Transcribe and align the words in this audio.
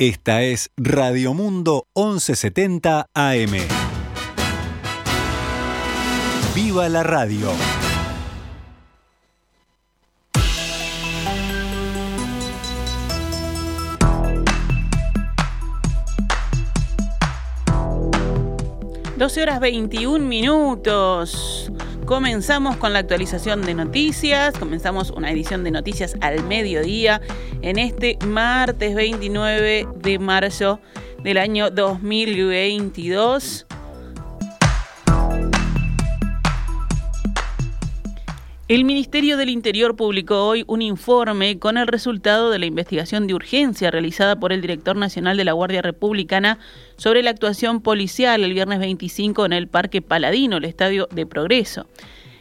Esta 0.00 0.40
es 0.40 0.70
Radio 0.78 1.34
Mundo 1.34 1.86
1170 1.94 3.04
AM. 3.12 3.52
¡Viva 6.54 6.88
la 6.88 7.02
radio! 7.02 7.50
Doce 19.18 19.42
horas 19.42 19.60
21 19.60 20.24
minutos. 20.24 21.70
Comenzamos 22.10 22.76
con 22.76 22.92
la 22.92 22.98
actualización 22.98 23.62
de 23.62 23.72
noticias, 23.72 24.58
comenzamos 24.58 25.10
una 25.10 25.30
edición 25.30 25.62
de 25.62 25.70
noticias 25.70 26.16
al 26.20 26.42
mediodía 26.42 27.20
en 27.62 27.78
este 27.78 28.18
martes 28.26 28.96
29 28.96 29.86
de 29.94 30.18
marzo 30.18 30.80
del 31.22 31.38
año 31.38 31.70
2022. 31.70 33.68
El 38.70 38.84
Ministerio 38.84 39.36
del 39.36 39.48
Interior 39.48 39.96
publicó 39.96 40.46
hoy 40.46 40.62
un 40.68 40.80
informe 40.80 41.58
con 41.58 41.76
el 41.76 41.88
resultado 41.88 42.50
de 42.50 42.60
la 42.60 42.66
investigación 42.66 43.26
de 43.26 43.34
urgencia 43.34 43.90
realizada 43.90 44.38
por 44.38 44.52
el 44.52 44.60
director 44.60 44.94
nacional 44.94 45.36
de 45.36 45.44
la 45.44 45.54
Guardia 45.54 45.82
Republicana 45.82 46.60
sobre 46.96 47.24
la 47.24 47.30
actuación 47.30 47.80
policial 47.80 48.44
el 48.44 48.54
viernes 48.54 48.78
25 48.78 49.44
en 49.44 49.54
el 49.54 49.66
Parque 49.66 50.02
Paladino, 50.02 50.58
el 50.58 50.66
Estadio 50.66 51.08
de 51.10 51.26
Progreso. 51.26 51.88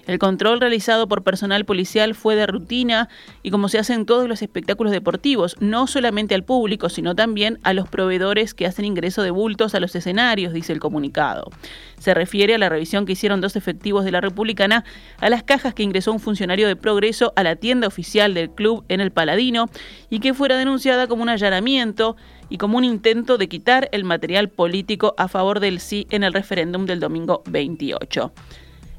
El 0.09 0.17
control 0.17 0.59
realizado 0.59 1.07
por 1.07 1.21
personal 1.21 1.65
policial 1.65 2.15
fue 2.15 2.35
de 2.35 2.47
rutina 2.47 3.09
y 3.43 3.51
como 3.51 3.69
se 3.69 3.77
hace 3.77 3.93
en 3.93 4.07
todos 4.07 4.27
los 4.27 4.41
espectáculos 4.41 4.91
deportivos, 4.91 5.55
no 5.59 5.85
solamente 5.85 6.33
al 6.33 6.43
público, 6.43 6.89
sino 6.89 7.13
también 7.13 7.59
a 7.61 7.73
los 7.73 7.87
proveedores 7.87 8.55
que 8.55 8.65
hacen 8.65 8.85
ingreso 8.85 9.21
de 9.21 9.29
bultos 9.29 9.75
a 9.75 9.79
los 9.79 9.95
escenarios, 9.95 10.51
dice 10.51 10.73
el 10.73 10.79
comunicado. 10.79 11.51
Se 11.99 12.15
refiere 12.15 12.55
a 12.55 12.57
la 12.57 12.69
revisión 12.69 13.05
que 13.05 13.11
hicieron 13.11 13.39
dos 13.39 13.55
efectivos 13.55 14.03
de 14.03 14.11
la 14.11 14.19
Republicana 14.19 14.83
a 15.19 15.29
las 15.29 15.43
cajas 15.43 15.75
que 15.75 15.83
ingresó 15.83 16.11
un 16.11 16.19
funcionario 16.19 16.67
de 16.67 16.75
Progreso 16.75 17.31
a 17.35 17.43
la 17.43 17.55
tienda 17.55 17.85
oficial 17.85 18.33
del 18.33 18.49
club 18.49 18.85
en 18.87 19.01
el 19.01 19.11
Paladino 19.11 19.69
y 20.09 20.21
que 20.21 20.33
fuera 20.33 20.57
denunciada 20.57 21.05
como 21.05 21.21
un 21.21 21.29
allanamiento 21.29 22.17
y 22.49 22.57
como 22.57 22.79
un 22.79 22.83
intento 22.83 23.37
de 23.37 23.47
quitar 23.47 23.89
el 23.91 24.05
material 24.05 24.49
político 24.49 25.13
a 25.19 25.27
favor 25.27 25.59
del 25.59 25.79
sí 25.79 26.07
en 26.09 26.23
el 26.23 26.33
referéndum 26.33 26.87
del 26.87 26.99
domingo 26.99 27.43
28. 27.45 28.33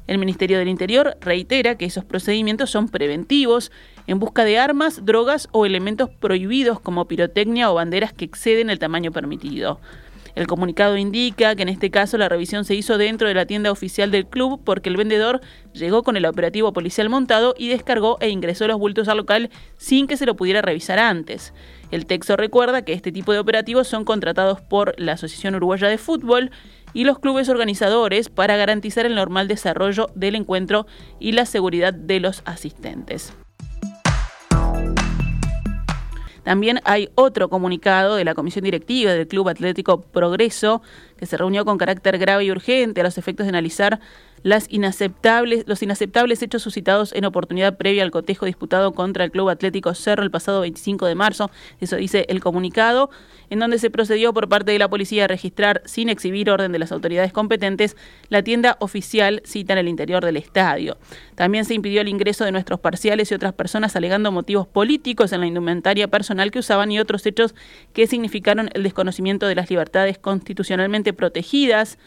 El 0.07 0.17
Ministerio 0.17 0.57
del 0.57 0.67
Interior 0.67 1.17
reitera 1.21 1.75
que 1.75 1.85
esos 1.85 2.03
procedimientos 2.03 2.69
son 2.69 2.89
preventivos 2.89 3.71
en 4.07 4.19
busca 4.19 4.43
de 4.43 4.59
armas, 4.59 5.05
drogas 5.05 5.47
o 5.51 5.65
elementos 5.65 6.09
prohibidos 6.09 6.79
como 6.79 7.07
pirotecnia 7.07 7.71
o 7.71 7.75
banderas 7.75 8.13
que 8.13 8.25
exceden 8.25 8.69
el 8.69 8.79
tamaño 8.79 9.11
permitido. 9.11 9.79
El 10.35 10.47
comunicado 10.47 10.97
indica 10.97 11.55
que 11.55 11.63
en 11.63 11.69
este 11.69 11.91
caso 11.91 12.17
la 12.17 12.29
revisión 12.29 12.63
se 12.63 12.75
hizo 12.75 12.97
dentro 12.97 13.27
de 13.27 13.33
la 13.33 13.45
tienda 13.45 13.71
oficial 13.71 14.11
del 14.11 14.25
club 14.25 14.61
porque 14.63 14.89
el 14.89 14.97
vendedor 14.97 15.41
llegó 15.73 16.03
con 16.03 16.15
el 16.15 16.25
operativo 16.25 16.71
policial 16.71 17.09
montado 17.09 17.53
y 17.57 17.67
descargó 17.67 18.17
e 18.21 18.29
ingresó 18.29 18.67
los 18.67 18.79
bultos 18.79 19.07
al 19.07 19.17
local 19.17 19.49
sin 19.77 20.07
que 20.07 20.17
se 20.17 20.25
lo 20.25 20.35
pudiera 20.35 20.61
revisar 20.61 20.99
antes. 20.99 21.53
El 21.91 22.05
texto 22.05 22.37
recuerda 22.37 22.83
que 22.83 22.93
este 22.93 23.11
tipo 23.11 23.33
de 23.33 23.39
operativos 23.39 23.87
son 23.87 24.05
contratados 24.05 24.61
por 24.61 24.95
la 24.97 25.13
Asociación 25.13 25.55
Uruguaya 25.55 25.89
de 25.89 25.97
Fútbol 25.97 26.51
y 26.93 27.03
los 27.03 27.19
clubes 27.19 27.49
organizadores 27.49 28.29
para 28.29 28.57
garantizar 28.57 29.05
el 29.05 29.15
normal 29.15 29.47
desarrollo 29.47 30.09
del 30.15 30.35
encuentro 30.35 30.87
y 31.19 31.33
la 31.33 31.45
seguridad 31.45 31.93
de 31.93 32.19
los 32.19 32.41
asistentes. 32.45 33.33
También 36.43 36.79
hay 36.85 37.09
otro 37.15 37.49
comunicado 37.49 38.15
de 38.15 38.25
la 38.25 38.33
Comisión 38.33 38.63
Directiva 38.63 39.13
del 39.13 39.27
Club 39.27 39.49
Atlético 39.49 40.01
Progreso, 40.01 40.81
que 41.21 41.27
se 41.27 41.37
reunió 41.37 41.65
con 41.65 41.77
carácter 41.77 42.17
grave 42.17 42.45
y 42.45 42.51
urgente 42.51 43.01
a 43.01 43.03
los 43.03 43.19
efectos 43.19 43.45
de 43.45 43.49
analizar 43.49 43.99
los 44.41 44.65
inaceptables 44.71 46.41
hechos 46.41 46.63
suscitados 46.63 47.13
en 47.13 47.25
oportunidad 47.25 47.77
previa 47.77 48.01
al 48.01 48.09
cotejo 48.09 48.47
disputado 48.47 48.91
contra 48.93 49.23
el 49.23 49.29
Club 49.29 49.49
Atlético 49.49 49.93
Cerro 49.93 50.23
el 50.23 50.31
pasado 50.31 50.61
25 50.61 51.05
de 51.05 51.13
marzo, 51.13 51.51
eso 51.79 51.95
dice 51.97 52.25
el 52.27 52.39
comunicado, 52.39 53.11
en 53.51 53.59
donde 53.59 53.77
se 53.77 53.91
procedió 53.91 54.33
por 54.33 54.49
parte 54.49 54.71
de 54.71 54.79
la 54.79 54.89
policía 54.89 55.25
a 55.25 55.27
registrar, 55.27 55.83
sin 55.85 56.09
exhibir 56.09 56.49
orden 56.49 56.71
de 56.71 56.79
las 56.79 56.91
autoridades 56.91 57.33
competentes, 57.33 57.97
la 58.29 58.41
tienda 58.41 58.77
oficial 58.79 59.43
cita 59.45 59.73
en 59.73 59.79
el 59.79 59.89
interior 59.89 60.25
del 60.25 60.37
estadio. 60.37 60.97
También 61.35 61.65
se 61.65 61.73
impidió 61.73 62.01
el 62.01 62.07
ingreso 62.07 62.45
de 62.45 62.51
nuestros 62.53 62.79
parciales 62.79 63.29
y 63.29 63.35
otras 63.35 63.53
personas 63.53 63.95
alegando 63.95 64.31
motivos 64.31 64.67
políticos 64.67 65.33
en 65.33 65.41
la 65.41 65.47
indumentaria 65.47 66.07
personal 66.07 66.49
que 66.49 66.59
usaban 66.59 66.91
y 66.91 66.99
otros 66.99 67.25
hechos 67.25 67.53
que 67.93 68.07
significaron 68.07 68.69
el 68.73 68.83
desconocimiento 68.83 69.45
de 69.45 69.55
las 69.55 69.69
libertades 69.69 70.17
constitucionalmente 70.17 71.10
protegidas, 71.13 71.97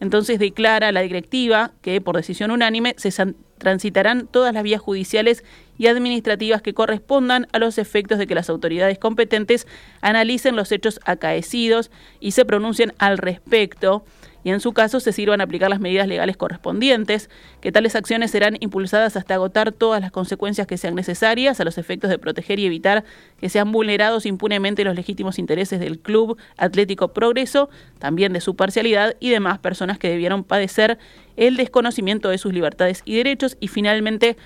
entonces 0.00 0.38
declara 0.38 0.92
la 0.92 1.02
directiva 1.02 1.72
que 1.82 2.00
por 2.00 2.16
decisión 2.16 2.50
unánime 2.50 2.94
se 2.96 3.12
transitarán 3.58 4.26
todas 4.26 4.54
las 4.54 4.62
vías 4.62 4.80
judiciales 4.80 5.44
y 5.80 5.86
administrativas 5.86 6.60
que 6.60 6.74
correspondan 6.74 7.48
a 7.52 7.58
los 7.58 7.78
efectos 7.78 8.18
de 8.18 8.26
que 8.26 8.34
las 8.34 8.50
autoridades 8.50 8.98
competentes 8.98 9.66
analicen 10.02 10.54
los 10.54 10.72
hechos 10.72 11.00
acaecidos 11.06 11.90
y 12.20 12.32
se 12.32 12.44
pronuncien 12.44 12.92
al 12.98 13.16
respecto. 13.16 14.04
Y 14.44 14.50
en 14.50 14.60
su 14.60 14.74
caso 14.74 15.00
se 15.00 15.12
sirvan 15.14 15.40
a 15.40 15.44
aplicar 15.44 15.70
las 15.70 15.80
medidas 15.80 16.06
legales 16.06 16.36
correspondientes, 16.36 17.30
que 17.62 17.72
tales 17.72 17.96
acciones 17.96 18.30
serán 18.30 18.58
impulsadas 18.60 19.16
hasta 19.16 19.34
agotar 19.34 19.72
todas 19.72 20.02
las 20.02 20.10
consecuencias 20.10 20.66
que 20.66 20.76
sean 20.76 20.94
necesarias 20.94 21.60
a 21.60 21.64
los 21.64 21.78
efectos 21.78 22.10
de 22.10 22.18
proteger 22.18 22.58
y 22.58 22.66
evitar 22.66 23.04
que 23.38 23.48
sean 23.48 23.72
vulnerados 23.72 24.26
impunemente 24.26 24.84
los 24.84 24.94
legítimos 24.94 25.38
intereses 25.38 25.80
del 25.80 25.98
Club 25.98 26.36
Atlético 26.58 27.14
Progreso, 27.14 27.70
también 27.98 28.34
de 28.34 28.42
su 28.42 28.54
parcialidad 28.54 29.16
y 29.18 29.30
demás 29.30 29.58
personas 29.58 29.98
que 29.98 30.10
debieron 30.10 30.44
padecer 30.44 30.98
el 31.38 31.56
desconocimiento 31.56 32.28
de 32.28 32.36
sus 32.36 32.52
libertades 32.52 33.00
y 33.06 33.16
derechos. 33.16 33.56
Y 33.60 33.68
finalmente 33.68 34.36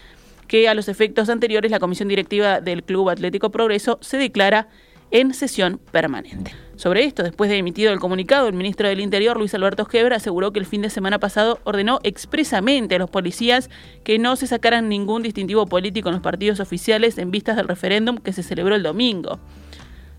que 0.46 0.68
a 0.68 0.74
los 0.74 0.88
efectos 0.88 1.28
anteriores 1.28 1.70
la 1.70 1.78
Comisión 1.78 2.08
Directiva 2.08 2.60
del 2.60 2.82
Club 2.82 3.10
Atlético 3.10 3.50
Progreso 3.50 3.98
se 4.00 4.16
declara 4.16 4.68
en 5.10 5.32
sesión 5.32 5.80
permanente. 5.92 6.52
Sobre 6.76 7.04
esto, 7.04 7.22
después 7.22 7.48
de 7.48 7.56
emitido 7.56 7.92
el 7.92 8.00
comunicado, 8.00 8.48
el 8.48 8.54
ministro 8.54 8.88
del 8.88 8.98
Interior, 8.98 9.36
Luis 9.36 9.54
Alberto 9.54 9.84
Gebra, 9.84 10.16
aseguró 10.16 10.52
que 10.52 10.58
el 10.58 10.66
fin 10.66 10.82
de 10.82 10.90
semana 10.90 11.20
pasado 11.20 11.60
ordenó 11.62 12.00
expresamente 12.02 12.96
a 12.96 12.98
los 12.98 13.10
policías 13.10 13.70
que 14.02 14.18
no 14.18 14.34
se 14.34 14.48
sacaran 14.48 14.88
ningún 14.88 15.22
distintivo 15.22 15.66
político 15.66 16.08
en 16.08 16.16
los 16.16 16.22
partidos 16.22 16.58
oficiales 16.58 17.16
en 17.18 17.30
vistas 17.30 17.54
del 17.56 17.68
referéndum 17.68 18.18
que 18.18 18.32
se 18.32 18.42
celebró 18.42 18.74
el 18.74 18.82
domingo. 18.82 19.38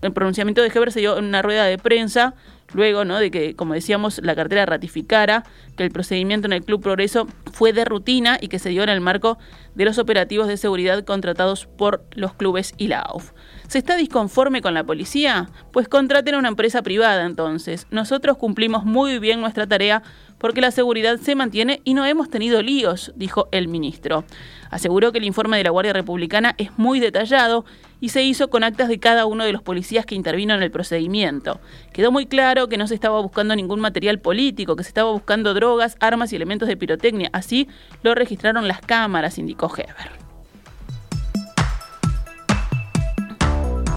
El 0.02 0.12
pronunciamiento 0.12 0.62
de 0.62 0.68
Heber 0.68 0.92
se 0.92 1.00
dio 1.00 1.18
en 1.18 1.24
una 1.24 1.42
rueda 1.42 1.64
de 1.64 1.78
prensa 1.78 2.34
luego 2.72 3.04
¿no? 3.04 3.18
de 3.18 3.30
que, 3.30 3.54
como 3.54 3.74
decíamos, 3.74 4.20
la 4.22 4.34
cartera 4.34 4.66
ratificara 4.66 5.44
que 5.76 5.84
el 5.84 5.90
procedimiento 5.90 6.46
en 6.46 6.52
el 6.52 6.64
Club 6.64 6.82
Progreso 6.82 7.26
fue 7.52 7.72
de 7.72 7.84
rutina 7.84 8.38
y 8.40 8.48
que 8.48 8.58
se 8.58 8.70
dio 8.70 8.82
en 8.82 8.88
el 8.88 9.00
marco 9.00 9.38
de 9.74 9.84
los 9.84 9.98
operativos 9.98 10.48
de 10.48 10.56
seguridad 10.56 11.04
contratados 11.04 11.66
por 11.66 12.04
los 12.14 12.34
clubes 12.34 12.74
y 12.76 12.88
la 12.88 13.00
AUF. 13.00 13.32
¿Se 13.68 13.78
está 13.78 13.96
disconforme 13.96 14.62
con 14.62 14.74
la 14.74 14.84
policía? 14.84 15.48
Pues 15.72 15.88
contraten 15.88 16.34
a 16.34 16.38
una 16.38 16.48
empresa 16.48 16.82
privada 16.82 17.24
entonces. 17.24 17.86
Nosotros 17.90 18.36
cumplimos 18.36 18.84
muy 18.84 19.18
bien 19.18 19.40
nuestra 19.40 19.66
tarea 19.66 20.02
porque 20.38 20.60
la 20.60 20.70
seguridad 20.70 21.18
se 21.18 21.34
mantiene 21.34 21.80
y 21.84 21.94
no 21.94 22.04
hemos 22.04 22.30
tenido 22.30 22.62
líos, 22.62 23.12
dijo 23.16 23.48
el 23.52 23.68
ministro. 23.68 24.24
Aseguró 24.70 25.12
que 25.12 25.18
el 25.18 25.24
informe 25.24 25.56
de 25.56 25.64
la 25.64 25.70
Guardia 25.70 25.92
Republicana 25.92 26.54
es 26.58 26.76
muy 26.78 27.00
detallado 27.00 27.64
y 28.00 28.10
se 28.10 28.22
hizo 28.22 28.50
con 28.50 28.64
actas 28.64 28.88
de 28.88 28.98
cada 28.98 29.26
uno 29.26 29.44
de 29.44 29.52
los 29.52 29.62
policías 29.62 30.06
que 30.06 30.14
intervino 30.14 30.54
en 30.54 30.62
el 30.62 30.70
procedimiento. 30.70 31.60
Quedó 31.92 32.12
muy 32.12 32.26
claro 32.26 32.68
que 32.68 32.78
no 32.78 32.86
se 32.86 32.94
estaba 32.94 33.20
buscando 33.20 33.56
ningún 33.56 33.80
material 33.80 34.18
político, 34.18 34.76
que 34.76 34.84
se 34.84 34.88
estaba 34.88 35.10
buscando 35.10 35.54
drogas, 35.54 35.96
armas 36.00 36.32
y 36.32 36.36
elementos 36.36 36.68
de 36.68 36.76
pirotecnia. 36.76 37.30
Así 37.32 37.68
lo 38.02 38.14
registraron 38.14 38.68
las 38.68 38.80
cámaras, 38.80 39.38
indicó 39.38 39.72
Heber. 39.74 40.25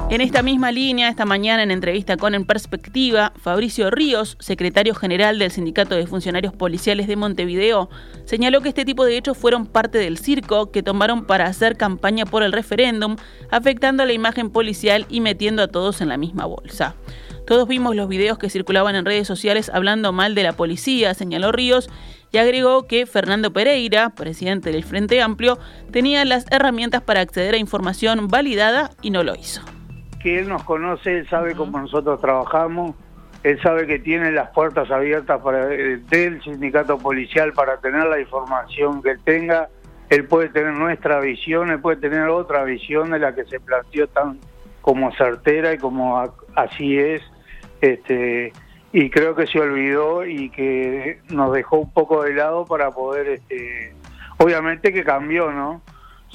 En 0.10 0.22
esta 0.22 0.42
misma 0.42 0.72
línea, 0.72 1.08
esta 1.08 1.24
mañana 1.26 1.62
en 1.62 1.70
entrevista 1.70 2.18
con 2.18 2.34
En 2.34 2.44
Perspectiva, 2.44 3.32
Fabricio 3.40 3.92
Ríos, 3.92 4.38
secretario 4.40 4.96
general 4.96 5.38
del 5.38 5.52
Sindicato 5.52 5.94
de 5.94 6.08
Funcionarios 6.08 6.52
Policiales 6.52 7.06
de 7.06 7.16
Montevideo, 7.16 7.92
señaló 8.26 8.62
que 8.62 8.70
este 8.70 8.86
tipo 8.86 9.06
de 9.06 9.18
hechos 9.18 9.38
fueron 9.38 9.68
parte 9.68 10.00
del 10.00 10.18
circo 10.18 10.72
que 10.72 10.82
tomaron 10.82 11.26
para 11.26 11.46
hacer 11.46 11.78
campaña 11.78 12.26
por 12.26 12.42
el 12.42 12.54
referéndum, 12.54 13.18
afectando 13.52 14.02
a 14.02 14.08
la 14.08 14.14
imagen 14.14 14.50
policial 14.50 15.06
y 15.10 15.22
metiendo 15.22 15.62
a 15.62 15.68
todos 15.68 16.02
en 16.02 16.10
la 16.10 16.18
misma 16.18 16.48
bolsa. 16.48 16.96
Todos 17.46 17.68
vimos 17.68 17.96
los 17.96 18.10
videos 18.10 18.40
que 18.40 18.50
circulaban 18.50 18.96
en 18.96 19.06
redes 19.06 19.28
sociales 19.28 19.70
hablando 19.72 20.12
mal 20.12 20.34
de 20.34 20.42
la 20.42 20.54
policía, 20.54 21.14
señaló 21.14 21.52
Ríos, 21.52 21.88
y 22.32 22.40
agregó 22.40 22.88
que 22.88 23.06
Fernando 23.06 23.54
Pereira, 23.54 24.10
presidente 24.16 24.72
del 24.72 24.84
Frente 24.84 25.22
Amplio, 25.22 25.60
tenía 25.92 26.26
las 26.26 26.48
herramientas 26.50 27.04
para 27.04 27.22
acceder 27.22 27.54
a 27.54 27.58
información 27.58 28.28
validada 28.28 28.90
y 29.04 29.12
no 29.12 29.22
lo 29.22 29.36
hizo 29.36 29.62
que 30.20 30.40
él 30.40 30.50
nos 30.50 30.64
conoce, 30.64 31.20
él 31.20 31.30
sabe 31.30 31.56
cómo 31.56 31.80
nosotros 31.80 32.20
trabajamos, 32.22 32.96
él 33.44 33.60
sabe 33.62 33.88
que 33.88 34.00
tiene 34.00 34.32
las 34.32 34.50
puertas 34.50 34.92
abiertas 34.92 35.42
para 35.42 35.74
eh, 35.74 35.98
del 36.10 36.42
sindicato 36.44 36.98
policial 36.98 37.54
para 37.54 37.78
tener 37.78 38.06
la 38.06 38.20
información 38.20 39.02
que 39.02 39.12
él 39.12 39.20
tenga, 39.24 39.70
él 40.10 40.26
puede 40.26 40.50
tener 40.50 40.74
nuestra 40.74 41.20
visión, 41.20 41.70
él 41.70 41.80
puede 41.80 41.98
tener 41.98 42.28
otra 42.28 42.64
visión 42.64 43.12
de 43.12 43.20
la 43.20 43.34
que 43.34 43.46
se 43.46 43.60
planteó 43.60 44.08
tan 44.08 44.40
como 44.82 45.14
certera 45.14 45.74
y 45.74 45.78
como 45.78 46.22
así 46.56 46.98
es, 46.98 47.22
este, 47.82 48.52
y 48.92 49.10
creo 49.10 49.36
que 49.36 49.46
se 49.46 49.60
olvidó 49.60 50.26
y 50.26 50.50
que 50.50 51.20
nos 51.30 51.54
dejó 51.54 51.78
un 51.78 51.94
poco 51.94 52.24
de 52.24 52.34
lado 52.34 52.66
para 52.66 52.92
poder, 52.92 53.28
este, 53.30 53.94
obviamente 54.38 54.92
que 54.92 55.04
cambió, 55.04 55.52
¿no? 55.52 55.82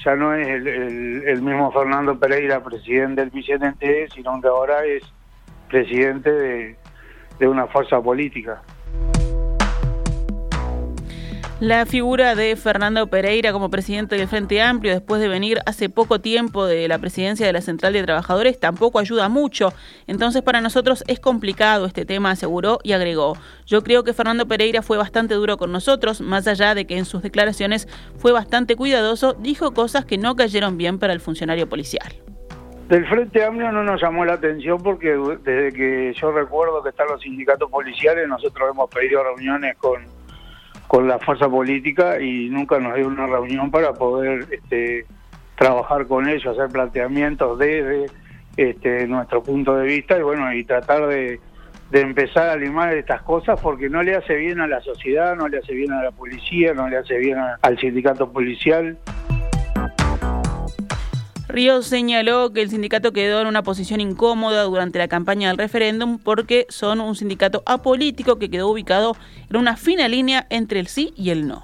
Ya 0.02 0.16
no 0.16 0.34
es 0.34 0.48
el, 0.48 1.42
mismo 1.42 1.70
Fernando 1.72 2.18
Pereira 2.18 2.62
presidente 2.62 3.20
del 3.20 3.30
Vicente, 3.30 4.08
sino 4.14 4.40
que 4.40 4.48
ahora 4.48 4.84
es 4.84 5.02
presidente 5.68 6.76
de 7.38 7.48
una 7.48 7.66
fuerza 7.66 8.00
política. 8.00 8.62
La 11.60 11.86
figura 11.86 12.34
de 12.34 12.56
Fernando 12.56 13.06
Pereira 13.06 13.52
como 13.52 13.70
presidente 13.70 14.16
del 14.16 14.26
Frente 14.26 14.60
Amplio, 14.60 14.92
después 14.92 15.20
de 15.20 15.28
venir 15.28 15.60
hace 15.66 15.88
poco 15.88 16.20
tiempo 16.20 16.66
de 16.66 16.88
la 16.88 16.98
presidencia 16.98 17.46
de 17.46 17.52
la 17.52 17.60
Central 17.60 17.92
de 17.92 18.02
Trabajadores, 18.02 18.58
tampoco 18.58 18.98
ayuda 18.98 19.28
mucho. 19.28 19.72
Entonces, 20.08 20.42
para 20.42 20.60
nosotros 20.60 21.04
es 21.06 21.20
complicado 21.20 21.86
este 21.86 22.04
tema, 22.04 22.32
aseguró 22.32 22.80
y 22.82 22.90
agregó. 22.92 23.36
Yo 23.66 23.84
creo 23.84 24.02
que 24.02 24.12
Fernando 24.12 24.48
Pereira 24.48 24.82
fue 24.82 24.98
bastante 24.98 25.34
duro 25.34 25.56
con 25.56 25.70
nosotros, 25.70 26.20
más 26.20 26.48
allá 26.48 26.74
de 26.74 26.86
que 26.86 26.98
en 26.98 27.04
sus 27.04 27.22
declaraciones 27.22 27.86
fue 28.18 28.32
bastante 28.32 28.74
cuidadoso, 28.74 29.34
dijo 29.34 29.72
cosas 29.72 30.04
que 30.04 30.18
no 30.18 30.34
cayeron 30.34 30.76
bien 30.76 30.98
para 30.98 31.12
el 31.12 31.20
funcionario 31.20 31.68
policial. 31.68 32.12
Del 32.88 33.06
Frente 33.06 33.44
Amplio 33.44 33.70
no 33.70 33.84
nos 33.84 34.02
llamó 34.02 34.24
la 34.24 34.34
atención 34.34 34.78
porque 34.82 35.16
desde 35.44 35.72
que 35.72 36.12
yo 36.20 36.32
recuerdo 36.32 36.82
que 36.82 36.90
están 36.90 37.06
los 37.06 37.22
sindicatos 37.22 37.70
policiales, 37.70 38.28
nosotros 38.28 38.68
hemos 38.70 38.90
pedido 38.90 39.22
reuniones 39.22 39.76
con 39.78 40.13
con 40.94 41.08
la 41.08 41.18
fuerza 41.18 41.48
política 41.48 42.20
y 42.20 42.48
nunca 42.50 42.78
nos 42.78 42.94
dio 42.94 43.08
una 43.08 43.26
reunión 43.26 43.68
para 43.68 43.94
poder 43.94 44.46
este, 44.48 45.04
trabajar 45.56 46.06
con 46.06 46.28
ellos, 46.28 46.46
hacer 46.46 46.70
planteamientos 46.70 47.58
desde 47.58 48.06
este, 48.56 49.04
nuestro 49.08 49.42
punto 49.42 49.74
de 49.74 49.86
vista 49.86 50.16
y 50.16 50.22
bueno, 50.22 50.54
y 50.54 50.62
tratar 50.62 51.08
de, 51.08 51.40
empezar 51.90 52.48
a 52.48 52.56
limar 52.56 52.94
estas 52.94 53.22
cosas 53.22 53.60
porque 53.60 53.88
no 53.88 54.04
le 54.04 54.14
hace 54.14 54.36
bien 54.36 54.60
a 54.60 54.68
la 54.68 54.80
sociedad, 54.82 55.34
no 55.34 55.48
le 55.48 55.58
hace 55.58 55.74
bien 55.74 55.90
a 55.90 56.00
la 56.00 56.12
policía, 56.12 56.74
no 56.74 56.88
le 56.88 56.98
hace 56.98 57.18
bien 57.18 57.38
al 57.60 57.78
sindicato 57.80 58.30
policial. 58.30 58.96
Ríos 61.54 61.86
señaló 61.86 62.52
que 62.52 62.62
el 62.62 62.68
sindicato 62.68 63.12
quedó 63.12 63.40
en 63.40 63.46
una 63.46 63.62
posición 63.62 64.00
incómoda 64.00 64.64
durante 64.64 64.98
la 64.98 65.06
campaña 65.06 65.46
del 65.50 65.56
referéndum 65.56 66.18
porque 66.18 66.66
son 66.68 67.00
un 67.00 67.14
sindicato 67.14 67.62
apolítico 67.64 68.40
que 68.40 68.50
quedó 68.50 68.68
ubicado 68.68 69.14
en 69.48 69.58
una 69.58 69.76
fina 69.76 70.08
línea 70.08 70.48
entre 70.50 70.80
el 70.80 70.88
sí 70.88 71.14
y 71.16 71.30
el 71.30 71.46
no. 71.46 71.62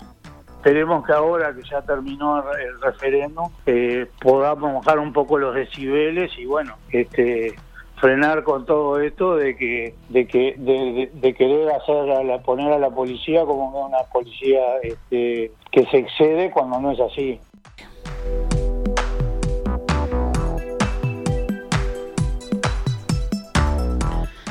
Esperemos 0.59 1.05
que 1.05 1.13
ahora 1.13 1.53
que 1.53 1.63
ya 1.69 1.83
terminó 1.83 2.41
el 2.53 2.81
referéndum 2.81 3.51
eh, 3.67 4.07
podamos 4.21 4.75
bajar 4.75 5.01
un 5.01 5.13
poco 5.13 5.39
los 5.39 5.57
decibeles 5.57 6.31
y 6.39 6.45
bueno, 6.45 6.77
este 6.91 7.57
frenar 7.97 8.45
con 8.45 8.67
todo 8.67 9.01
esto 9.01 9.35
de 9.35 9.57
que 9.57 9.95
de 10.09 10.29
que 10.29 10.55
de, 10.57 11.35
querer 11.35 11.69
hacer 11.69 12.13
a 12.13 12.23
la, 12.23 12.39
poner 12.43 12.73
a 12.73 12.79
la 12.79 12.91
policía 12.91 13.45
como 13.45 13.87
una 13.87 14.05
policía 14.13 14.61
este, 14.85 15.51
que 15.73 15.85
se 15.87 15.99
excede 15.99 16.53
cuando 16.53 16.79
no 16.79 16.93
es 16.93 17.01
así. 17.01 17.41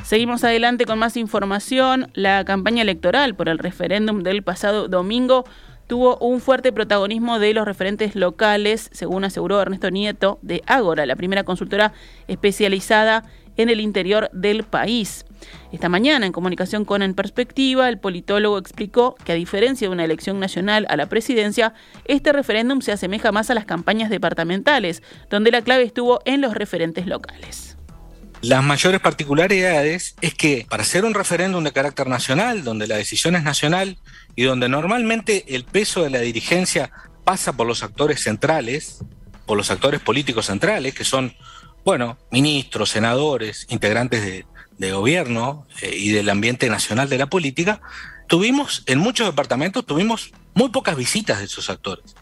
Seguimos 0.10 0.44
adelante 0.44 0.86
con 0.86 0.98
más 0.98 1.18
información. 1.18 2.10
La 2.16 2.44
campaña 2.44 2.82
electoral 2.82 3.36
por 3.36 3.48
el 3.48 3.60
referéndum 3.60 4.24
del 4.24 4.42
pasado 4.42 4.88
domingo 4.88 5.46
tuvo 5.86 6.18
un 6.18 6.42
fuerte 6.42 6.72
protagonismo 6.72 7.38
de 7.38 7.54
los 7.54 7.64
referentes 7.64 8.16
locales, 8.16 8.90
según 8.92 9.24
aseguró 9.24 9.62
Ernesto 9.62 9.92
Nieto 9.92 10.40
de 10.42 10.64
Ágora, 10.66 11.06
la 11.06 11.16
primera 11.16 11.44
consultora 11.44 11.94
especializada 12.28 13.24
en 13.56 13.70
el 13.70 13.80
interior 13.80 14.32
del 14.34 14.64
país. 14.64 15.28
Esta 15.72 15.90
mañana, 15.90 16.26
en 16.26 16.32
comunicación 16.32 16.86
con 16.86 17.04
En 17.04 17.14
Perspectiva, 17.14 17.88
el 17.88 18.00
politólogo 18.00 18.58
explicó 18.58 19.14
que 19.24 19.34
a 19.34 19.36
diferencia 19.36 19.88
de 19.88 19.94
una 19.94 20.06
elección 20.06 20.40
nacional 20.40 20.88
a 20.90 20.98
la 20.98 21.06
presidencia, 21.06 21.76
este 22.06 22.34
referéndum 22.34 22.82
se 22.82 22.92
asemeja 22.92 23.32
más 23.32 23.52
a 23.52 23.54
las 23.54 23.66
campañas 23.66 24.10
departamentales, 24.10 25.04
donde 25.30 25.52
la 25.52 25.62
clave 25.62 25.84
estuvo 25.84 26.20
en 26.26 26.42
los 26.42 26.56
referentes 26.56 27.06
locales. 27.06 27.69
Las 28.42 28.64
mayores 28.64 29.02
particularidades 29.02 30.16
es 30.22 30.34
que 30.34 30.66
para 30.70 30.84
hacer 30.84 31.04
un 31.04 31.14
referéndum 31.14 31.62
de 31.62 31.74
carácter 31.74 32.08
nacional, 32.08 32.64
donde 32.64 32.88
la 32.88 32.96
decisión 32.96 33.36
es 33.36 33.44
nacional 33.44 33.98
y 34.36 34.44
donde 34.44 34.70
normalmente 34.70 35.44
el 35.56 35.66
peso 35.66 36.04
de 36.04 36.10
la 36.10 36.20
dirigencia 36.20 36.90
pasa 37.26 37.52
por 37.52 37.68
los 37.68 37.84
actores 37.84 38.22
centrales, 38.22 39.00
por 39.46 39.58
los 39.58 39.72
actores 39.72 40.00
políticos 40.00 40.46
centrales, 40.46 40.94
que 40.94 41.04
son, 41.04 41.36
bueno, 41.84 42.18
ministros, 42.32 42.90
senadores, 42.90 43.68
integrantes 43.70 44.24
de, 44.24 44.46
gobierno 44.92 45.68
eh, 45.82 45.94
y 45.94 46.12
del 46.12 46.30
ambiente 46.30 46.70
nacional 46.70 47.10
de 47.10 47.18
la 47.18 47.26
política, 47.28 47.82
tuvimos, 48.28 48.84
en 48.86 49.00
muchos 49.00 49.28
departamentos, 49.28 49.86
tuvimos 49.86 50.32
muy 50.54 50.70
pocas 50.70 50.96
visitas 50.96 51.40
de 51.40 51.46
esos 51.46 51.70
actores. 51.70 52.16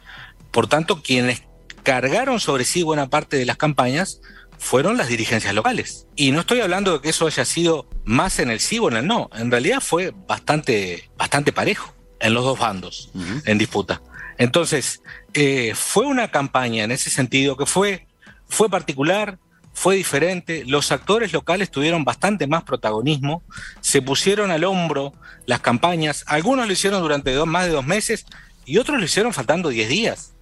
Por 0.49 0.67
tanto, 0.67 1.03
quienes 1.03 1.43
cargaron 1.83 2.39
sobre 2.39 2.65
sí 2.65 2.81
buena 2.81 3.11
parte 3.11 3.37
de 3.37 3.45
las 3.45 3.57
campañas 3.57 4.19
fueron 4.57 4.97
las 4.97 5.07
dirigencias 5.07 5.53
locales. 5.53 6.07
Y 6.15 6.31
no 6.31 6.41
estoy 6.41 6.61
hablando 6.61 6.93
de 6.93 7.01
que 7.01 7.09
eso 7.09 7.27
haya 7.27 7.45
sido 7.45 7.87
más 8.05 8.39
en 8.39 8.49
el 8.49 8.59
sí 8.59 8.79
o 8.79 8.89
en 8.89 8.97
el 8.97 9.07
no. 9.07 9.29
En 9.35 9.51
realidad 9.51 9.79
fue 9.81 10.13
bastante, 10.27 11.09
bastante 11.17 11.53
parejo 11.53 11.93
en 12.19 12.33
los 12.33 12.43
dos 12.43 12.59
bandos 12.59 13.11
en 13.45 13.57
disputa. 13.57 14.01
Entonces, 14.37 15.01
eh, 15.33 15.73
fue 15.75 16.05
una 16.05 16.29
campaña 16.29 16.83
en 16.83 16.91
ese 16.91 17.09
sentido 17.09 17.57
que 17.57 17.65
fue, 17.65 18.07
fue 18.47 18.69
particular, 18.69 19.39
fue 19.73 19.95
diferente. 19.95 20.63
Los 20.65 20.91
actores 20.91 21.33
locales 21.33 21.69
tuvieron 21.69 22.03
bastante 22.03 22.47
más 22.47 22.63
protagonismo, 22.63 23.43
se 23.81 24.01
pusieron 24.01 24.51
al 24.51 24.63
hombro 24.63 25.13
las 25.45 25.61
campañas. 25.61 26.23
Algunos 26.27 26.67
lo 26.67 26.73
hicieron 26.73 27.01
durante 27.01 27.31
dos, 27.33 27.47
más 27.47 27.65
de 27.65 27.71
dos 27.71 27.85
meses 27.85 28.25
y 28.65 28.77
otros 28.79 28.99
lo 28.99 29.05
hicieron 29.05 29.33
faltando 29.33 29.69
diez 29.69 29.89
días. 29.89 30.33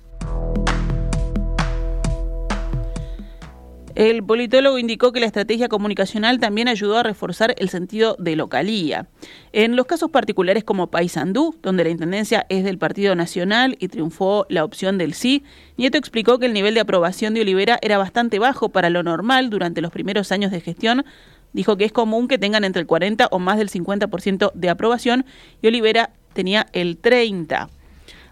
El 3.95 4.21
politólogo 4.25 4.77
indicó 4.77 5.13
que 5.13 5.21
la 5.21 5.25
estrategia 5.25 5.69
comunicacional 5.69 6.37
también 6.37 6.67
ayudó 6.67 6.97
a 6.97 7.03
reforzar 7.03 7.55
el 7.57 7.69
sentido 7.69 8.17
de 8.19 8.35
localía. 8.35 9.07
En 9.53 9.77
los 9.77 9.85
casos 9.85 10.11
particulares 10.11 10.65
como 10.65 10.87
Paysandú, 10.87 11.55
donde 11.63 11.85
la 11.85 11.91
intendencia 11.91 12.45
es 12.49 12.65
del 12.65 12.77
Partido 12.77 13.15
Nacional 13.15 13.77
y 13.79 13.87
triunfó 13.87 14.47
la 14.49 14.65
opción 14.65 14.97
del 14.97 15.13
sí, 15.13 15.43
Nieto 15.77 15.97
explicó 15.97 16.39
que 16.39 16.45
el 16.45 16.51
nivel 16.51 16.73
de 16.73 16.81
aprobación 16.81 17.33
de 17.33 17.41
Olivera 17.41 17.79
era 17.81 17.97
bastante 17.97 18.37
bajo 18.37 18.67
para 18.67 18.89
lo 18.89 19.01
normal 19.01 19.49
durante 19.49 19.79
los 19.79 19.93
primeros 19.93 20.33
años 20.33 20.51
de 20.51 20.59
gestión. 20.59 21.05
Dijo 21.53 21.77
que 21.77 21.85
es 21.85 21.93
común 21.93 22.27
que 22.27 22.37
tengan 22.37 22.65
entre 22.65 22.81
el 22.81 22.87
40 22.87 23.29
o 23.31 23.39
más 23.39 23.57
del 23.57 23.69
50% 23.69 24.51
de 24.53 24.69
aprobación 24.69 25.25
y 25.61 25.67
Olivera 25.67 26.09
tenía 26.33 26.67
el 26.73 27.01
30%. 27.01 27.69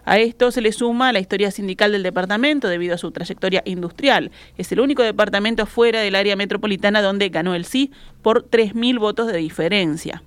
A 0.04 0.18
esto 0.18 0.50
se 0.50 0.60
le 0.60 0.72
suma 0.72 1.12
la 1.12 1.20
historia 1.20 1.50
sindical 1.50 1.92
del 1.92 2.02
departamento 2.02 2.68
debido 2.68 2.94
a 2.94 2.98
su 2.98 3.10
trayectoria 3.10 3.62
industrial. 3.64 4.30
Es 4.58 4.70
el 4.72 4.80
único 4.80 5.02
departamento 5.02 5.66
fuera 5.66 6.00
del 6.00 6.14
área 6.14 6.36
metropolitana 6.36 7.00
donde 7.00 7.30
ganó 7.30 7.54
el 7.54 7.64
sí 7.64 7.90
por 8.22 8.48
3.000 8.50 8.98
votos 8.98 9.26
de 9.28 9.38
diferencia. 9.38 10.22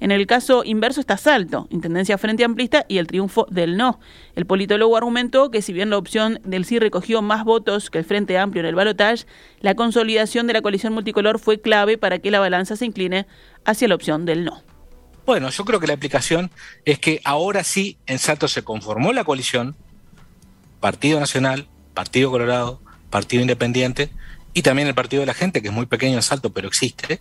En 0.00 0.10
el 0.10 0.26
caso 0.26 0.64
inverso 0.64 1.00
está 1.00 1.16
Salto, 1.16 1.66
Intendencia 1.70 2.18
Frente 2.18 2.44
Amplista 2.44 2.84
y 2.88 2.98
el 2.98 3.06
triunfo 3.06 3.46
del 3.50 3.76
no. 3.76 4.00
El 4.34 4.44
politólogo 4.44 4.96
argumentó 4.96 5.50
que 5.50 5.62
si 5.62 5.72
bien 5.72 5.88
la 5.88 5.98
opción 5.98 6.40
del 6.44 6.64
sí 6.64 6.78
recogió 6.78 7.22
más 7.22 7.44
votos 7.44 7.90
que 7.90 7.98
el 7.98 8.04
Frente 8.04 8.36
Amplio 8.36 8.60
en 8.60 8.66
el 8.66 8.74
balotaje, 8.74 9.24
la 9.60 9.74
consolidación 9.74 10.46
de 10.46 10.52
la 10.52 10.62
coalición 10.62 10.92
multicolor 10.92 11.38
fue 11.38 11.60
clave 11.60 11.96
para 11.96 12.18
que 12.18 12.30
la 12.30 12.40
balanza 12.40 12.76
se 12.76 12.84
incline 12.84 13.26
hacia 13.64 13.88
la 13.88 13.94
opción 13.94 14.26
del 14.26 14.44
no. 14.44 14.73
Bueno, 15.26 15.48
yo 15.48 15.64
creo 15.64 15.80
que 15.80 15.86
la 15.86 15.94
aplicación 15.94 16.50
es 16.84 16.98
que 16.98 17.20
ahora 17.24 17.64
sí 17.64 17.96
en 18.06 18.18
Salto 18.18 18.46
se 18.46 18.62
conformó 18.62 19.12
la 19.12 19.24
coalición, 19.24 19.74
Partido 20.80 21.18
Nacional, 21.18 21.66
Partido 21.94 22.30
Colorado, 22.30 22.80
Partido 23.08 23.40
Independiente 23.40 24.10
y 24.52 24.62
también 24.62 24.86
el 24.86 24.94
Partido 24.94 25.20
de 25.20 25.26
la 25.26 25.34
Gente, 25.34 25.62
que 25.62 25.68
es 25.68 25.74
muy 25.74 25.86
pequeño 25.86 26.16
en 26.16 26.22
Salto, 26.22 26.52
pero 26.52 26.68
existe, 26.68 27.20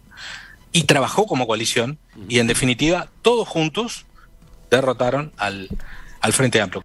y 0.73 0.83
trabajó 0.83 1.25
como 1.27 1.47
coalición, 1.47 1.97
y 2.27 2.39
en 2.39 2.47
definitiva 2.47 3.09
todos 3.21 3.47
juntos 3.47 4.05
derrotaron 4.69 5.31
al, 5.37 5.69
al 6.19 6.33
Frente 6.33 6.59
Amplio. 6.59 6.83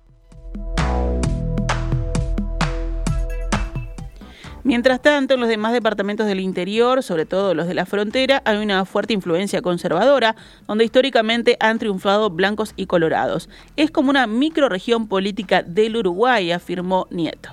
Mientras 4.68 5.00
tanto, 5.00 5.32
en 5.32 5.40
los 5.40 5.48
demás 5.48 5.72
departamentos 5.72 6.26
del 6.26 6.40
interior, 6.40 7.02
sobre 7.02 7.24
todo 7.24 7.54
los 7.54 7.66
de 7.66 7.72
la 7.72 7.86
frontera, 7.86 8.42
hay 8.44 8.58
una 8.58 8.84
fuerte 8.84 9.14
influencia 9.14 9.62
conservadora, 9.62 10.36
donde 10.66 10.84
históricamente 10.84 11.56
han 11.58 11.78
triunfado 11.78 12.28
blancos 12.28 12.74
y 12.76 12.84
colorados. 12.84 13.48
Es 13.76 13.90
como 13.90 14.10
una 14.10 14.26
microregión 14.26 15.08
política 15.08 15.62
del 15.62 15.96
Uruguay, 15.96 16.52
afirmó 16.52 17.06
Nieto. 17.10 17.48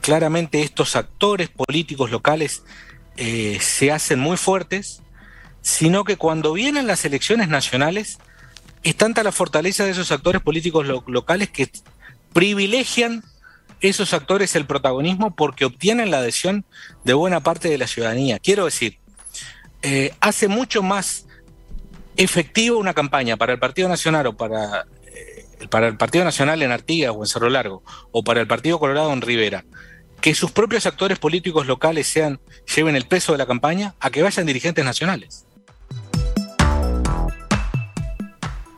Claramente 0.00 0.62
estos 0.62 0.94
actores 0.94 1.48
políticos 1.48 2.12
locales 2.12 2.62
eh, 3.16 3.58
se 3.60 3.90
hacen 3.90 4.20
muy 4.20 4.36
fuertes, 4.36 5.02
sino 5.62 6.04
que 6.04 6.16
cuando 6.16 6.52
vienen 6.52 6.86
las 6.86 7.04
elecciones 7.04 7.48
nacionales, 7.48 8.20
es 8.84 8.94
tanta 8.94 9.24
la 9.24 9.32
fortaleza 9.32 9.84
de 9.84 9.90
esos 9.90 10.12
actores 10.12 10.42
políticos 10.42 10.86
locales 11.08 11.50
que 11.50 11.68
privilegian 12.32 13.24
esos 13.80 14.14
actores 14.14 14.56
el 14.56 14.66
protagonismo 14.66 15.34
porque 15.34 15.64
obtienen 15.64 16.10
la 16.10 16.18
adhesión 16.18 16.64
de 17.04 17.14
buena 17.14 17.40
parte 17.40 17.68
de 17.68 17.78
la 17.78 17.86
ciudadanía. 17.86 18.38
Quiero 18.38 18.64
decir, 18.64 18.98
eh, 19.82 20.14
hace 20.20 20.48
mucho 20.48 20.82
más 20.82 21.26
efectivo 22.16 22.78
una 22.78 22.94
campaña 22.94 23.36
para 23.36 23.52
el 23.52 23.58
Partido 23.58 23.88
Nacional 23.88 24.26
o 24.28 24.36
para, 24.36 24.86
eh, 25.06 25.66
para 25.70 25.88
el 25.88 25.96
Partido 25.96 26.24
Nacional 26.24 26.62
en 26.62 26.72
Artigas 26.72 27.12
o 27.14 27.22
en 27.22 27.26
Cerro 27.26 27.50
Largo 27.50 27.82
o 28.10 28.24
para 28.24 28.40
el 28.40 28.46
Partido 28.46 28.78
Colorado 28.78 29.12
en 29.12 29.20
Rivera 29.20 29.64
que 30.20 30.34
sus 30.34 30.50
propios 30.50 30.86
actores 30.86 31.18
políticos 31.18 31.66
locales 31.66 32.06
sean 32.06 32.40
lleven 32.74 32.96
el 32.96 33.06
peso 33.06 33.32
de 33.32 33.38
la 33.38 33.46
campaña 33.46 33.94
a 34.00 34.10
que 34.10 34.22
vayan 34.22 34.46
dirigentes 34.46 34.84
nacionales. 34.84 35.45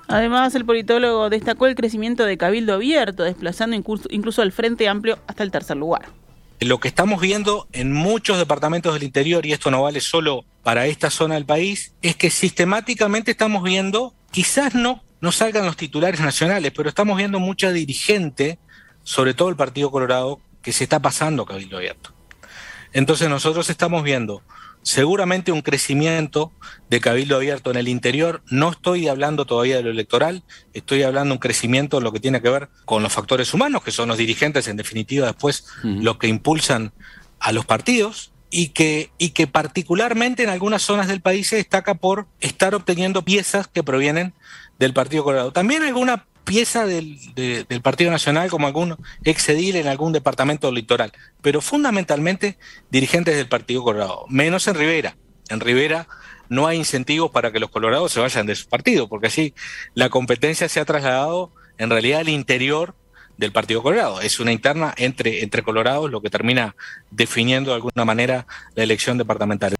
Además, 0.08 0.54
el 0.54 0.64
politólogo 0.64 1.28
destacó 1.28 1.66
el 1.66 1.74
crecimiento 1.74 2.24
de 2.24 2.38
Cabildo 2.38 2.74
Abierto, 2.74 3.24
desplazando 3.24 3.76
incluso, 3.76 4.42
al 4.42 4.52
Frente 4.52 4.88
Amplio 4.88 5.18
hasta 5.26 5.42
el 5.42 5.50
tercer 5.50 5.76
lugar. 5.76 6.06
Lo 6.60 6.80
que 6.80 6.88
estamos 6.88 7.20
viendo 7.20 7.68
en 7.72 7.92
muchos 7.92 8.38
departamentos 8.38 8.94
del 8.94 9.02
interior, 9.02 9.44
y 9.44 9.52
esto 9.52 9.70
no 9.70 9.82
vale 9.82 10.00
solo 10.00 10.44
para 10.62 10.86
esta 10.86 11.10
zona 11.10 11.34
del 11.34 11.44
país, 11.44 11.92
es 12.00 12.16
que 12.16 12.30
sistemáticamente 12.30 13.30
estamos 13.30 13.62
viendo, 13.62 14.14
quizás 14.32 14.74
no, 14.74 15.04
no 15.20 15.30
salgan 15.30 15.66
los 15.66 15.76
titulares 15.76 16.20
nacionales, 16.20 16.72
pero 16.74 16.88
estamos 16.88 17.16
viendo 17.18 17.38
mucha 17.38 17.70
dirigente, 17.70 18.58
sobre 19.04 19.34
todo 19.34 19.50
el 19.50 19.56
Partido 19.56 19.90
Colorado, 19.90 20.40
que 20.62 20.72
se 20.72 20.84
está 20.84 21.00
pasando 21.00 21.44
Cabildo 21.44 21.76
Abierto. 21.76 22.14
Entonces 22.94 23.28
nosotros 23.28 23.68
estamos 23.68 24.02
viendo 24.02 24.42
seguramente 24.88 25.52
un 25.52 25.60
crecimiento 25.60 26.50
de 26.88 26.98
cabildo 27.00 27.36
abierto 27.36 27.70
en 27.70 27.76
el 27.76 27.88
interior. 27.88 28.42
No 28.50 28.70
estoy 28.70 29.06
hablando 29.06 29.44
todavía 29.44 29.76
de 29.76 29.82
lo 29.82 29.90
electoral, 29.90 30.44
estoy 30.72 31.02
hablando 31.02 31.32
de 31.32 31.32
un 31.34 31.40
crecimiento 31.40 31.98
en 31.98 32.04
lo 32.04 32.12
que 32.12 32.20
tiene 32.20 32.40
que 32.40 32.48
ver 32.48 32.70
con 32.86 33.02
los 33.02 33.12
factores 33.12 33.52
humanos, 33.52 33.82
que 33.82 33.90
son 33.90 34.08
los 34.08 34.16
dirigentes, 34.16 34.66
en 34.66 34.78
definitiva, 34.78 35.26
después 35.26 35.66
los 35.82 36.16
que 36.16 36.28
impulsan 36.28 36.94
a 37.38 37.52
los 37.52 37.66
partidos. 37.66 38.32
Y 38.50 38.68
que, 38.68 39.10
y 39.18 39.32
que 39.32 39.46
particularmente 39.46 40.42
en 40.42 40.48
algunas 40.48 40.80
zonas 40.80 41.06
del 41.06 41.20
país 41.20 41.48
se 41.48 41.56
destaca 41.56 41.96
por 41.96 42.28
estar 42.40 42.74
obteniendo 42.74 43.22
piezas 43.22 43.68
que 43.68 43.82
provienen 43.82 44.32
del 44.78 44.94
Partido 44.94 45.22
Colorado. 45.22 45.52
También 45.52 45.82
alguna 45.82 46.24
pieza 46.48 46.86
del, 46.86 47.18
Partido 47.82 48.10
Nacional 48.10 48.48
como 48.48 48.66
algún 48.66 48.96
excedil 49.22 49.76
en 49.76 49.86
algún 49.86 50.14
departamento 50.14 50.72
litoral, 50.72 51.12
pero 51.42 51.60
fundamentalmente 51.60 52.56
dirigentes 52.90 53.36
del 53.36 53.48
Partido 53.48 53.84
Colorado, 53.84 54.24
menos 54.28 54.66
en 54.66 54.74
Rivera. 54.74 55.16
En 55.50 55.60
Rivera 55.60 56.08
no 56.48 56.66
hay 56.66 56.78
incentivos 56.78 57.30
para 57.30 57.52
que 57.52 57.60
los 57.60 57.70
colorados 57.70 58.12
se 58.12 58.20
vayan 58.20 58.46
de 58.46 58.56
su 58.56 58.66
partido, 58.66 59.08
porque 59.08 59.26
así 59.26 59.54
la 59.94 60.08
competencia 60.08 60.70
se 60.70 60.80
ha 60.80 60.86
trasladado 60.86 61.52
en 61.76 61.90
realidad 61.90 62.20
al 62.20 62.30
interior 62.30 62.94
del 63.36 63.52
Partido 63.52 63.82
Colorado. 63.82 64.22
Es 64.22 64.40
una 64.40 64.50
interna 64.50 64.94
entre, 64.96 65.42
entre 65.42 65.62
colorados 65.62 66.10
lo 66.10 66.22
que 66.22 66.30
termina 66.30 66.74
definiendo 67.10 67.70
de 67.70 67.76
alguna 67.76 68.06
manera 68.06 68.46
la 68.74 68.84
elección 68.84 69.18
departamental. 69.18 69.77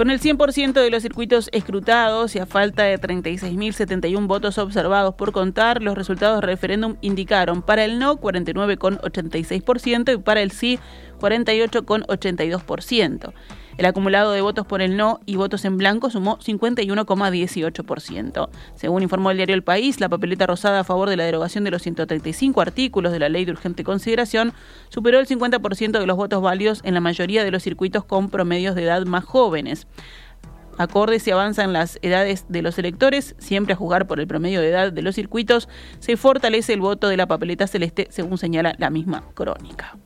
Con 0.00 0.08
el 0.08 0.18
100% 0.18 0.72
de 0.72 0.90
los 0.90 1.02
circuitos 1.02 1.50
escrutados 1.52 2.34
y 2.34 2.38
a 2.38 2.46
falta 2.46 2.84
de 2.84 2.98
36.071 2.98 4.26
votos 4.26 4.56
observados 4.56 5.14
por 5.14 5.30
contar, 5.30 5.82
los 5.82 5.94
resultados 5.94 6.40
del 6.40 6.48
referéndum 6.48 6.96
indicaron 7.02 7.60
para 7.60 7.84
el 7.84 7.98
no 7.98 8.18
49,86% 8.18 10.14
y 10.14 10.16
para 10.16 10.40
el 10.40 10.52
sí 10.52 10.78
48,82%. 11.20 13.34
El 13.80 13.86
acumulado 13.86 14.30
de 14.32 14.42
votos 14.42 14.66
por 14.66 14.82
el 14.82 14.98
no 14.98 15.20
y 15.24 15.36
votos 15.36 15.64
en 15.64 15.78
blanco 15.78 16.10
sumó 16.10 16.38
51,18%. 16.40 18.50
Según 18.74 19.02
informó 19.02 19.30
el 19.30 19.38
diario 19.38 19.54
El 19.54 19.62
País, 19.62 20.00
la 20.00 20.10
papeleta 20.10 20.46
rosada 20.46 20.80
a 20.80 20.84
favor 20.84 21.08
de 21.08 21.16
la 21.16 21.24
derogación 21.24 21.64
de 21.64 21.70
los 21.70 21.80
135 21.80 22.60
artículos 22.60 23.10
de 23.10 23.20
la 23.20 23.30
ley 23.30 23.46
de 23.46 23.52
urgente 23.52 23.82
consideración 23.82 24.52
superó 24.90 25.18
el 25.18 25.26
50% 25.26 25.98
de 25.98 26.06
los 26.06 26.18
votos 26.18 26.42
válidos 26.42 26.82
en 26.84 26.92
la 26.92 27.00
mayoría 27.00 27.42
de 27.42 27.50
los 27.50 27.62
circuitos 27.62 28.04
con 28.04 28.28
promedios 28.28 28.74
de 28.74 28.84
edad 28.84 29.06
más 29.06 29.24
jóvenes 29.24 29.86
acorde 30.76 31.18
si 31.18 31.30
avanzan 31.30 31.72
las 31.72 31.98
edades 32.02 32.44
de 32.48 32.62
los 32.62 32.78
electores, 32.78 33.34
siempre 33.38 33.74
a 33.74 33.76
jugar 33.76 34.06
por 34.06 34.20
el 34.20 34.26
promedio 34.26 34.60
de 34.60 34.68
edad 34.68 34.92
de 34.92 35.02
los 35.02 35.14
circuitos, 35.14 35.68
se 35.98 36.16
fortalece 36.16 36.72
el 36.72 36.80
voto 36.80 37.08
de 37.08 37.18
la 37.18 37.26
papeleta 37.26 37.66
celeste, 37.66 38.08
según 38.10 38.38
señala 38.38 38.74
la 38.78 38.88
misma 38.88 39.24
crónica. 39.34 39.98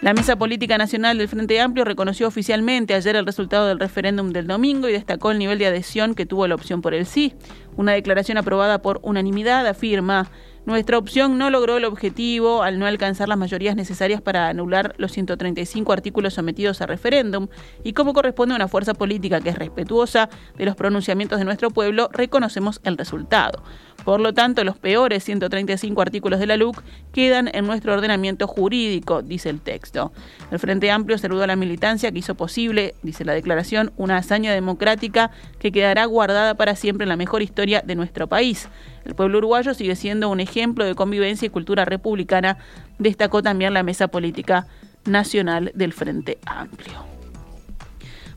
La 0.00 0.14
Mesa 0.14 0.36
Política 0.36 0.78
Nacional 0.78 1.18
del 1.18 1.26
Frente 1.26 1.60
Amplio 1.60 1.84
reconoció 1.84 2.28
oficialmente 2.28 2.94
ayer 2.94 3.16
el 3.16 3.26
resultado 3.26 3.66
del 3.66 3.80
referéndum 3.80 4.30
del 4.30 4.46
domingo 4.46 4.88
y 4.88 4.92
destacó 4.92 5.32
el 5.32 5.40
nivel 5.40 5.58
de 5.58 5.66
adhesión 5.66 6.14
que 6.14 6.24
tuvo 6.24 6.46
la 6.46 6.54
opción 6.54 6.82
por 6.82 6.94
el 6.94 7.04
sí. 7.04 7.34
Una 7.76 7.94
declaración 7.94 8.38
aprobada 8.38 8.80
por 8.80 9.00
unanimidad 9.02 9.66
afirma 9.66 10.30
nuestra 10.66 10.98
opción 10.98 11.38
no 11.38 11.48
logró 11.50 11.78
el 11.78 11.84
objetivo 11.84 12.62
al 12.62 12.78
no 12.78 12.86
alcanzar 12.86 13.28
las 13.28 13.38
mayorías 13.38 13.74
necesarias 13.74 14.20
para 14.20 14.48
anular 14.48 14.94
los 14.98 15.12
135 15.12 15.92
artículos 15.92 16.34
sometidos 16.34 16.82
a 16.82 16.86
referéndum 16.86 17.48
y 17.82 17.94
como 17.94 18.12
corresponde 18.12 18.52
a 18.52 18.56
una 18.56 18.68
fuerza 18.68 18.92
política 18.92 19.40
que 19.40 19.48
es 19.48 19.58
respetuosa 19.58 20.28
de 20.56 20.66
los 20.66 20.76
pronunciamientos 20.76 21.38
de 21.38 21.46
nuestro 21.46 21.70
pueblo, 21.70 22.10
reconocemos 22.12 22.80
el 22.84 22.98
resultado. 22.98 23.62
Por 24.08 24.22
lo 24.22 24.32
tanto, 24.32 24.64
los 24.64 24.78
peores 24.78 25.22
135 25.22 26.00
artículos 26.00 26.40
de 26.40 26.46
la 26.46 26.56
LUC 26.56 26.82
quedan 27.12 27.50
en 27.52 27.66
nuestro 27.66 27.92
ordenamiento 27.92 28.46
jurídico, 28.46 29.20
dice 29.20 29.50
el 29.50 29.60
texto. 29.60 30.12
El 30.50 30.58
Frente 30.58 30.90
Amplio 30.90 31.18
saludó 31.18 31.42
a 31.42 31.46
la 31.46 31.56
militancia 31.56 32.10
que 32.10 32.20
hizo 32.20 32.34
posible, 32.34 32.94
dice 33.02 33.26
la 33.26 33.34
declaración, 33.34 33.92
una 33.98 34.16
hazaña 34.16 34.54
democrática 34.54 35.30
que 35.58 35.72
quedará 35.72 36.06
guardada 36.06 36.54
para 36.54 36.74
siempre 36.74 37.04
en 37.04 37.10
la 37.10 37.16
mejor 37.16 37.42
historia 37.42 37.82
de 37.84 37.96
nuestro 37.96 38.28
país. 38.28 38.70
El 39.04 39.14
pueblo 39.14 39.36
uruguayo 39.36 39.74
sigue 39.74 39.94
siendo 39.94 40.30
un 40.30 40.40
ejemplo 40.40 40.86
de 40.86 40.94
convivencia 40.94 41.44
y 41.44 41.50
cultura 41.50 41.84
republicana, 41.84 42.56
destacó 42.98 43.42
también 43.42 43.74
la 43.74 43.82
mesa 43.82 44.08
política 44.08 44.68
nacional 45.04 45.70
del 45.74 45.92
Frente 45.92 46.38
Amplio. 46.46 47.17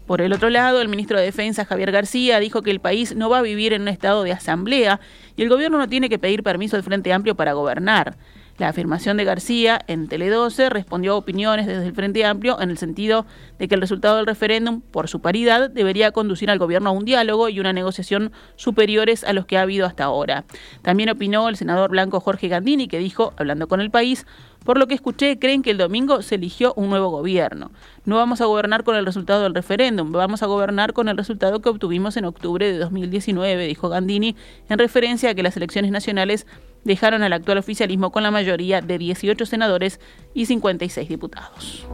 Por 0.06 0.22
el 0.22 0.34
otro 0.34 0.50
lado, 0.50 0.82
el 0.82 0.90
ministro 0.90 1.18
de 1.18 1.26
Defensa, 1.26 1.66
Javier 1.66 1.92
García, 1.92 2.40
dijo 2.40 2.62
que 2.62 2.72
el 2.72 2.80
país 2.80 3.16
no 3.16 3.30
va 3.30 3.40
a 3.40 3.42
vivir 3.42 3.74
en 3.74 3.84
un 3.84 3.88
estado 3.88 4.24
de 4.24 4.32
asamblea 4.32 5.00
y 5.36 5.44
el 5.44 5.50
gobierno 5.50 5.78
no 5.78 5.88
tiene 5.88 6.10
que 6.10 6.20
pedir 6.20 6.44
permiso 6.44 6.76
al 6.76 6.84
Frente 6.84 7.14
Amplio 7.14 7.36
para 7.36 7.54
gobernar. 7.54 8.18
La 8.62 8.70
afirmación 8.70 9.18
de 9.18 9.24
García 9.24 9.82
en 9.88 10.08
Tele 10.08 10.30
12 10.30 10.70
respondió 10.70 11.14
a 11.14 11.16
opiniones 11.16 11.66
desde 11.66 11.88
el 11.88 11.96
Frente 11.96 12.24
Amplio 12.26 12.62
en 12.62 12.70
el 12.70 12.78
sentido 12.78 13.26
de 13.58 13.68
que 13.68 13.74
el 13.74 13.82
resultado 13.82 14.18
del 14.18 14.28
referéndum, 14.28 14.82
por 14.82 15.08
su 15.08 15.20
paridad, 15.20 15.72
debería 15.72 16.12
conducir 16.12 16.52
al 16.52 16.60
gobierno 16.60 16.92
a 16.92 16.94
un 16.94 17.04
diálogo 17.04 17.50
y 17.50 17.60
una 17.60 17.74
negociación 17.74 18.32
superiores 18.58 19.24
a 19.24 19.34
los 19.34 19.48
que 19.48 19.58
ha 19.58 19.64
habido 19.64 19.88
hasta 19.88 20.04
ahora. 20.04 20.46
También 20.84 21.10
opinó 21.10 21.50
el 21.50 21.56
senador 21.56 21.90
blanco 21.90 22.20
Jorge 22.20 22.50
Gandini, 22.50 22.88
que 22.88 23.00
dijo, 23.00 23.34
hablando 23.36 23.68
con 23.68 23.82
el 23.82 23.90
país, 23.90 24.28
por 24.64 24.78
lo 24.78 24.86
que 24.86 24.94
escuché, 24.94 25.40
creen 25.40 25.64
que 25.64 25.72
el 25.72 25.80
domingo 25.80 26.22
se 26.22 26.36
eligió 26.36 26.76
un 26.76 26.92
nuevo 26.92 27.10
gobierno. 27.10 27.72
No 28.06 28.18
vamos 28.18 28.42
a 28.42 28.46
gobernar 28.46 28.84
con 28.84 28.96
el 28.96 29.08
resultado 29.08 29.42
del 29.42 29.56
referéndum, 29.56 30.12
vamos 30.12 30.44
a 30.44 30.46
gobernar 30.46 30.94
con 30.94 31.10
el 31.10 31.18
resultado 31.18 31.64
que 31.64 31.70
obtuvimos 31.70 32.16
en 32.16 32.26
octubre 32.26 32.72
de 32.72 32.78
2019, 32.78 33.66
dijo 33.66 33.90
Gandini, 33.90 34.36
en 34.70 34.78
referencia 34.78 35.32
a 35.32 35.34
que 35.34 35.42
las 35.42 35.58
elecciones 35.58 35.90
nacionales 35.90 36.46
dejaron 36.84 37.24
al 37.24 37.34
actual 37.34 37.58
oficialismo 37.58 38.12
con 38.12 38.24
la 38.24 38.32
mayoría 38.32 38.82
de 38.82 38.98
18 38.98 39.46
senadores 39.46 40.00
y 40.34 40.46
56 40.46 41.10
diputados. 41.10 41.88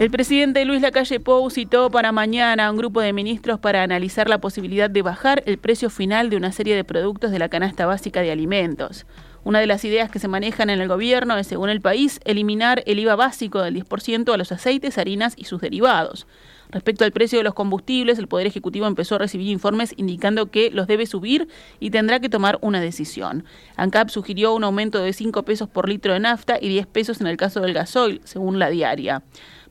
El 0.00 0.10
presidente 0.10 0.64
Luis 0.64 0.80
Lacalle 0.80 1.20
Pou 1.20 1.50
citó 1.50 1.90
para 1.90 2.10
mañana 2.10 2.66
a 2.66 2.70
un 2.70 2.78
grupo 2.78 3.02
de 3.02 3.12
ministros 3.12 3.60
para 3.60 3.82
analizar 3.82 4.30
la 4.30 4.40
posibilidad 4.40 4.88
de 4.88 5.02
bajar 5.02 5.42
el 5.44 5.58
precio 5.58 5.90
final 5.90 6.30
de 6.30 6.38
una 6.38 6.52
serie 6.52 6.74
de 6.74 6.84
productos 6.84 7.32
de 7.32 7.38
la 7.38 7.50
canasta 7.50 7.84
básica 7.84 8.22
de 8.22 8.32
alimentos. 8.32 9.04
Una 9.42 9.60
de 9.60 9.66
las 9.66 9.84
ideas 9.84 10.10
que 10.10 10.18
se 10.18 10.28
manejan 10.28 10.68
en 10.68 10.80
el 10.80 10.88
gobierno 10.88 11.38
es, 11.38 11.46
según 11.46 11.70
el 11.70 11.80
país, 11.80 12.20
eliminar 12.24 12.82
el 12.86 12.98
IVA 12.98 13.16
básico 13.16 13.62
del 13.62 13.74
10% 13.74 14.34
a 14.34 14.36
los 14.36 14.52
aceites, 14.52 14.98
harinas 14.98 15.32
y 15.36 15.44
sus 15.44 15.62
derivados. 15.62 16.26
Respecto 16.70 17.04
al 17.04 17.10
precio 17.10 17.38
de 17.38 17.44
los 17.44 17.54
combustibles, 17.54 18.18
el 18.18 18.28
Poder 18.28 18.46
Ejecutivo 18.46 18.86
empezó 18.86 19.14
a 19.16 19.18
recibir 19.18 19.48
informes 19.48 19.94
indicando 19.96 20.50
que 20.50 20.70
los 20.70 20.86
debe 20.86 21.06
subir 21.06 21.48
y 21.80 21.90
tendrá 21.90 22.20
que 22.20 22.28
tomar 22.28 22.58
una 22.60 22.80
decisión. 22.80 23.44
ANCAP 23.76 24.10
sugirió 24.10 24.54
un 24.54 24.62
aumento 24.62 24.98
de 25.00 25.12
5 25.12 25.42
pesos 25.42 25.68
por 25.68 25.88
litro 25.88 26.12
de 26.12 26.20
nafta 26.20 26.58
y 26.60 26.68
10 26.68 26.86
pesos 26.86 27.20
en 27.20 27.26
el 27.26 27.38
caso 27.38 27.60
del 27.60 27.72
gasoil, 27.72 28.20
según 28.24 28.58
la 28.58 28.68
diaria. 28.68 29.22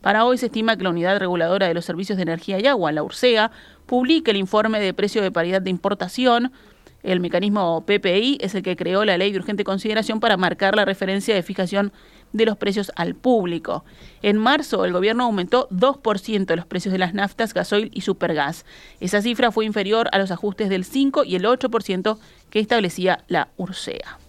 Para 0.01 0.25
hoy 0.25 0.37
se 0.37 0.47
estima 0.47 0.77
que 0.77 0.83
la 0.83 0.89
Unidad 0.89 1.19
Reguladora 1.19 1.67
de 1.67 1.73
los 1.73 1.85
Servicios 1.85 2.17
de 2.17 2.23
Energía 2.23 2.59
y 2.59 2.67
Agua, 2.67 2.91
la 2.91 3.03
URSEA, 3.03 3.51
publique 3.85 4.31
el 4.31 4.37
informe 4.37 4.79
de 4.79 4.93
precio 4.93 5.21
de 5.21 5.31
paridad 5.31 5.61
de 5.61 5.69
importación 5.69 6.51
el 7.03 7.19
mecanismo 7.19 7.85
PPI 7.85 8.39
es 8.41 8.55
el 8.55 8.63
que 8.63 8.75
creó 8.75 9.05
la 9.05 9.17
ley 9.17 9.31
de 9.31 9.39
urgente 9.39 9.63
consideración 9.63 10.19
para 10.19 10.37
marcar 10.37 10.75
la 10.75 10.85
referencia 10.85 11.33
de 11.33 11.43
fijación 11.43 11.91
de 12.33 12.45
los 12.45 12.57
precios 12.57 12.91
al 12.95 13.15
público. 13.15 13.83
En 14.21 14.37
marzo, 14.37 14.85
el 14.85 14.93
gobierno 14.93 15.23
aumentó 15.23 15.67
2% 15.69 16.55
los 16.55 16.65
precios 16.65 16.91
de 16.91 16.99
las 16.99 17.13
naftas, 17.13 17.53
gasoil 17.53 17.89
y 17.93 18.01
supergas. 18.01 18.65
Esa 18.99 19.21
cifra 19.21 19.51
fue 19.51 19.65
inferior 19.65 20.09
a 20.11 20.19
los 20.19 20.31
ajustes 20.31 20.69
del 20.69 20.85
5 20.85 21.23
y 21.23 21.35
el 21.35 21.45
8% 21.45 22.17
que 22.49 22.59
establecía 22.59 23.23
la 23.27 23.49
URSEA. 23.57 24.19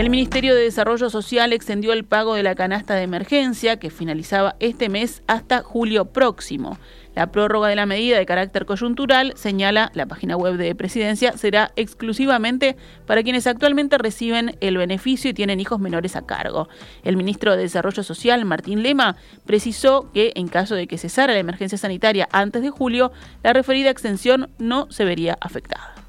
El 0.00 0.08
Ministerio 0.08 0.54
de 0.54 0.62
Desarrollo 0.62 1.10
Social 1.10 1.52
extendió 1.52 1.92
el 1.92 2.06
pago 2.06 2.34
de 2.34 2.42
la 2.42 2.54
canasta 2.54 2.94
de 2.94 3.02
emergencia 3.02 3.78
que 3.78 3.90
finalizaba 3.90 4.56
este 4.58 4.88
mes 4.88 5.22
hasta 5.26 5.62
julio 5.62 6.06
próximo. 6.06 6.78
La 7.14 7.30
prórroga 7.30 7.68
de 7.68 7.76
la 7.76 7.84
medida 7.84 8.16
de 8.16 8.24
carácter 8.24 8.64
coyuntural, 8.64 9.34
señala 9.36 9.92
la 9.92 10.06
página 10.06 10.38
web 10.38 10.56
de 10.56 10.74
Presidencia, 10.74 11.36
será 11.36 11.72
exclusivamente 11.76 12.78
para 13.04 13.22
quienes 13.22 13.46
actualmente 13.46 13.98
reciben 13.98 14.56
el 14.62 14.78
beneficio 14.78 15.28
y 15.28 15.34
tienen 15.34 15.60
hijos 15.60 15.80
menores 15.80 16.16
a 16.16 16.24
cargo. 16.24 16.70
El 17.02 17.18
ministro 17.18 17.54
de 17.54 17.64
Desarrollo 17.64 18.02
Social, 18.02 18.46
Martín 18.46 18.82
Lema, 18.82 19.16
precisó 19.44 20.10
que 20.14 20.32
en 20.34 20.48
caso 20.48 20.76
de 20.76 20.86
que 20.86 20.96
cesara 20.96 21.34
la 21.34 21.40
emergencia 21.40 21.76
sanitaria 21.76 22.26
antes 22.32 22.62
de 22.62 22.70
julio, 22.70 23.12
la 23.42 23.52
referida 23.52 23.90
extensión 23.90 24.48
no 24.58 24.90
se 24.90 25.04
vería 25.04 25.36
afectada 25.42 25.99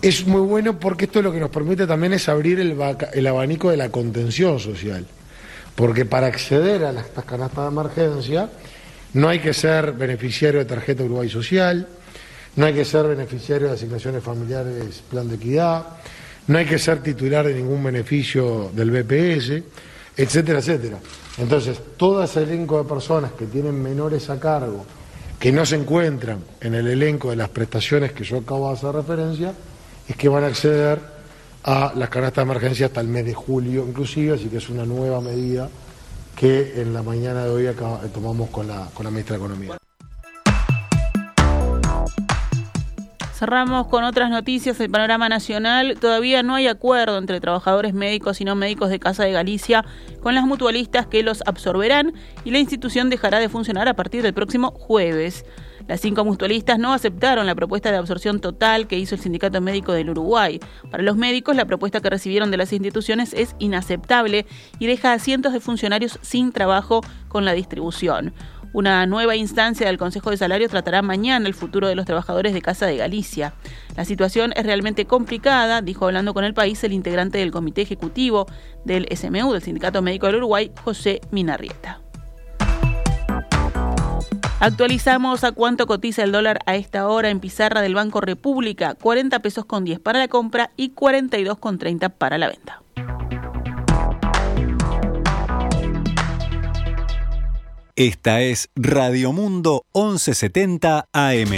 es 0.00 0.26
muy 0.26 0.40
bueno 0.40 0.78
porque 0.78 1.06
esto 1.06 1.22
lo 1.22 1.32
que 1.32 1.40
nos 1.40 1.50
permite 1.50 1.86
también 1.86 2.12
es 2.12 2.28
abrir 2.28 2.60
el, 2.60 3.26
abanico 3.26 3.70
de 3.70 3.76
la 3.76 3.88
contención 3.90 4.58
social. 4.60 5.06
Porque 5.74 6.04
para 6.04 6.26
acceder 6.26 6.84
a 6.84 6.90
estas 6.90 7.24
canastas 7.24 7.64
de 7.64 7.68
emergencia 7.68 8.50
no 9.14 9.28
hay 9.28 9.38
que 9.40 9.54
ser 9.54 9.92
beneficiario 9.92 10.60
de 10.60 10.66
tarjeta 10.66 11.02
Uruguay 11.02 11.28
Social, 11.28 11.86
no 12.56 12.66
hay 12.66 12.74
que 12.74 12.84
ser 12.84 13.06
beneficiario 13.06 13.68
de 13.68 13.74
asignaciones 13.74 14.22
familiares 14.22 15.02
Plan 15.08 15.28
de 15.28 15.36
Equidad, 15.36 15.86
no 16.48 16.58
hay 16.58 16.66
que 16.66 16.78
ser 16.78 17.02
titular 17.02 17.46
de 17.46 17.54
ningún 17.54 17.82
beneficio 17.82 18.70
del 18.74 18.90
BPS, 18.90 19.62
etcétera, 20.16 20.58
etcétera. 20.58 20.98
Entonces, 21.38 21.78
todo 21.96 22.22
ese 22.22 22.42
elenco 22.42 22.82
de 22.82 22.88
personas 22.88 23.32
que 23.32 23.46
tienen 23.46 23.80
menores 23.80 24.28
a 24.30 24.40
cargo, 24.40 24.84
que 25.38 25.52
no 25.52 25.64
se 25.64 25.76
encuentran 25.76 26.42
en 26.60 26.74
el 26.74 26.88
elenco 26.88 27.30
de 27.30 27.36
las 27.36 27.48
prestaciones 27.48 28.12
que 28.12 28.24
yo 28.24 28.38
acabo 28.38 28.68
de 28.68 28.74
hacer 28.74 28.92
referencia, 28.92 29.54
es 30.08 30.16
que 30.16 30.28
van 30.28 30.44
a 30.44 30.48
acceder 30.48 31.00
a 31.64 31.92
las 31.94 32.08
canastas 32.08 32.46
de 32.46 32.50
emergencia 32.50 32.86
hasta 32.86 33.00
el 33.00 33.08
mes 33.08 33.24
de 33.24 33.34
julio 33.34 33.84
inclusive, 33.86 34.34
así 34.34 34.48
que 34.48 34.56
es 34.56 34.68
una 34.70 34.84
nueva 34.84 35.20
medida 35.20 35.68
que 36.34 36.80
en 36.80 36.94
la 36.94 37.02
mañana 37.02 37.44
de 37.44 37.50
hoy 37.50 37.68
tomamos 38.14 38.48
la, 38.66 38.88
con 38.94 39.04
la 39.04 39.10
ministra 39.10 39.36
de 39.36 39.44
Economía. 39.44 39.78
Cerramos 43.34 43.86
con 43.86 44.02
otras 44.02 44.30
noticias 44.30 44.78
del 44.78 44.90
panorama 44.90 45.28
nacional. 45.28 45.96
Todavía 46.00 46.42
no 46.42 46.56
hay 46.56 46.66
acuerdo 46.66 47.18
entre 47.18 47.40
trabajadores 47.40 47.94
médicos 47.94 48.40
y 48.40 48.44
no 48.44 48.56
médicos 48.56 48.90
de 48.90 48.98
Casa 48.98 49.24
de 49.24 49.30
Galicia 49.30 49.84
con 50.20 50.34
las 50.34 50.44
mutualistas 50.44 51.06
que 51.06 51.22
los 51.22 51.42
absorberán 51.46 52.14
y 52.44 52.50
la 52.50 52.58
institución 52.58 53.10
dejará 53.10 53.38
de 53.38 53.48
funcionar 53.48 53.86
a 53.86 53.94
partir 53.94 54.22
del 54.22 54.34
próximo 54.34 54.72
jueves. 54.72 55.44
Las 55.88 56.02
cinco 56.02 56.24
mutualistas 56.24 56.78
no 56.78 56.92
aceptaron 56.92 57.46
la 57.46 57.54
propuesta 57.54 57.90
de 57.90 57.96
absorción 57.96 58.40
total 58.40 58.86
que 58.86 58.98
hizo 58.98 59.14
el 59.14 59.22
Sindicato 59.22 59.60
Médico 59.62 59.92
del 59.92 60.10
Uruguay. 60.10 60.60
Para 60.90 61.02
los 61.02 61.16
médicos, 61.16 61.56
la 61.56 61.64
propuesta 61.64 62.00
que 62.00 62.10
recibieron 62.10 62.50
de 62.50 62.58
las 62.58 62.72
instituciones 62.74 63.32
es 63.32 63.56
inaceptable 63.58 64.46
y 64.78 64.86
deja 64.86 65.14
a 65.14 65.18
cientos 65.18 65.54
de 65.54 65.60
funcionarios 65.60 66.18
sin 66.20 66.52
trabajo 66.52 67.00
con 67.28 67.46
la 67.46 67.54
distribución. 67.54 68.34
Una 68.74 69.06
nueva 69.06 69.34
instancia 69.34 69.86
del 69.86 69.96
Consejo 69.96 70.30
de 70.30 70.36
Salarios 70.36 70.70
tratará 70.70 71.00
mañana 71.00 71.48
el 71.48 71.54
futuro 71.54 71.88
de 71.88 71.94
los 71.94 72.04
trabajadores 72.04 72.52
de 72.52 72.60
Casa 72.60 72.84
de 72.84 72.98
Galicia. 72.98 73.54
La 73.96 74.04
situación 74.04 74.52
es 74.56 74.66
realmente 74.66 75.06
complicada, 75.06 75.80
dijo 75.80 76.04
hablando 76.04 76.34
con 76.34 76.44
el 76.44 76.52
país 76.52 76.84
el 76.84 76.92
integrante 76.92 77.38
del 77.38 77.50
Comité 77.50 77.80
Ejecutivo 77.80 78.46
del 78.84 79.08
SMU, 79.16 79.54
del 79.54 79.62
Sindicato 79.62 80.02
Médico 80.02 80.26
del 80.26 80.36
Uruguay, 80.36 80.70
José 80.84 81.22
Minarrieta. 81.30 82.07
Actualizamos 84.60 85.44
a 85.44 85.52
cuánto 85.52 85.86
cotiza 85.86 86.24
el 86.24 86.32
dólar 86.32 86.58
a 86.66 86.74
esta 86.74 87.06
hora 87.06 87.30
en 87.30 87.38
pizarra 87.38 87.80
del 87.80 87.94
Banco 87.94 88.20
República, 88.20 88.94
40 88.94 89.38
pesos 89.38 89.64
con 89.64 89.84
10 89.84 90.00
para 90.00 90.18
la 90.18 90.26
compra 90.26 90.72
y 90.76 90.90
42 90.90 91.58
con 91.58 91.78
30 91.78 92.08
para 92.08 92.38
la 92.38 92.48
venta. 92.48 92.82
Esta 97.94 98.40
es 98.40 98.68
Radio 98.74 99.32
Mundo 99.32 99.84
1170 99.94 101.08
AM. 101.12 101.50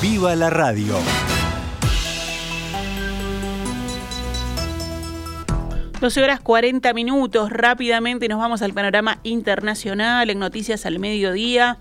¡Viva 0.00 0.36
la 0.36 0.50
radio! 0.50 0.96
12 6.00 6.22
horas 6.22 6.40
40 6.40 6.92
minutos, 6.92 7.48
rápidamente 7.48 8.28
nos 8.28 8.38
vamos 8.38 8.60
al 8.60 8.74
panorama 8.74 9.18
internacional 9.22 10.28
en 10.28 10.38
Noticias 10.38 10.84
al 10.84 10.98
Mediodía. 10.98 11.78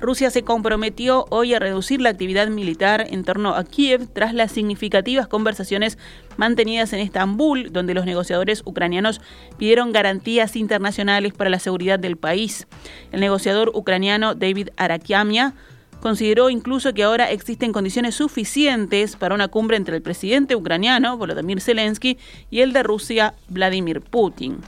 Rusia 0.00 0.30
se 0.30 0.44
comprometió 0.44 1.26
hoy 1.30 1.52
a 1.52 1.58
reducir 1.58 2.00
la 2.00 2.10
actividad 2.10 2.46
militar 2.46 3.08
en 3.10 3.24
torno 3.24 3.56
a 3.56 3.64
Kiev 3.64 4.06
tras 4.12 4.34
las 4.34 4.52
significativas 4.52 5.26
conversaciones 5.26 5.98
mantenidas 6.36 6.92
en 6.92 7.00
Estambul, 7.00 7.72
donde 7.72 7.92
los 7.92 8.06
negociadores 8.06 8.62
ucranianos 8.64 9.20
pidieron 9.58 9.90
garantías 9.90 10.54
internacionales 10.54 11.32
para 11.32 11.50
la 11.50 11.58
seguridad 11.58 11.98
del 11.98 12.16
país. 12.16 12.68
El 13.10 13.18
negociador 13.18 13.72
ucraniano 13.74 14.36
David 14.36 14.68
Arakiamia 14.76 15.54
consideró 16.00 16.50
incluso 16.50 16.92
que 16.94 17.02
ahora 17.02 17.30
existen 17.30 17.72
condiciones 17.72 18.14
suficientes 18.14 19.16
para 19.16 19.34
una 19.34 19.48
cumbre 19.48 19.76
entre 19.76 19.96
el 19.96 20.02
presidente 20.02 20.56
ucraniano, 20.56 21.16
Volodymyr 21.16 21.60
Zelensky, 21.60 22.18
y 22.50 22.60
el 22.60 22.72
de 22.72 22.82
Rusia, 22.82 23.34
Vladimir 23.48 24.00
Putin. 24.00 24.58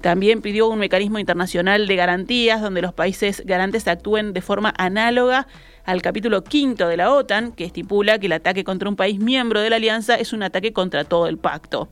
También 0.00 0.40
pidió 0.40 0.68
un 0.68 0.78
mecanismo 0.78 1.18
internacional 1.18 1.86
de 1.86 1.96
garantías 1.96 2.62
donde 2.62 2.80
los 2.80 2.94
países 2.94 3.42
garantes 3.44 3.86
actúen 3.86 4.32
de 4.32 4.40
forma 4.40 4.72
análoga 4.78 5.46
al 5.84 6.00
capítulo 6.00 6.42
quinto 6.42 6.88
de 6.88 6.96
la 6.96 7.12
OTAN, 7.12 7.52
que 7.52 7.64
estipula 7.64 8.18
que 8.18 8.26
el 8.26 8.32
ataque 8.32 8.64
contra 8.64 8.88
un 8.88 8.96
país 8.96 9.18
miembro 9.18 9.60
de 9.60 9.70
la 9.70 9.76
alianza 9.76 10.14
es 10.14 10.32
un 10.32 10.42
ataque 10.42 10.72
contra 10.72 11.04
todo 11.04 11.26
el 11.26 11.36
pacto. 11.36 11.88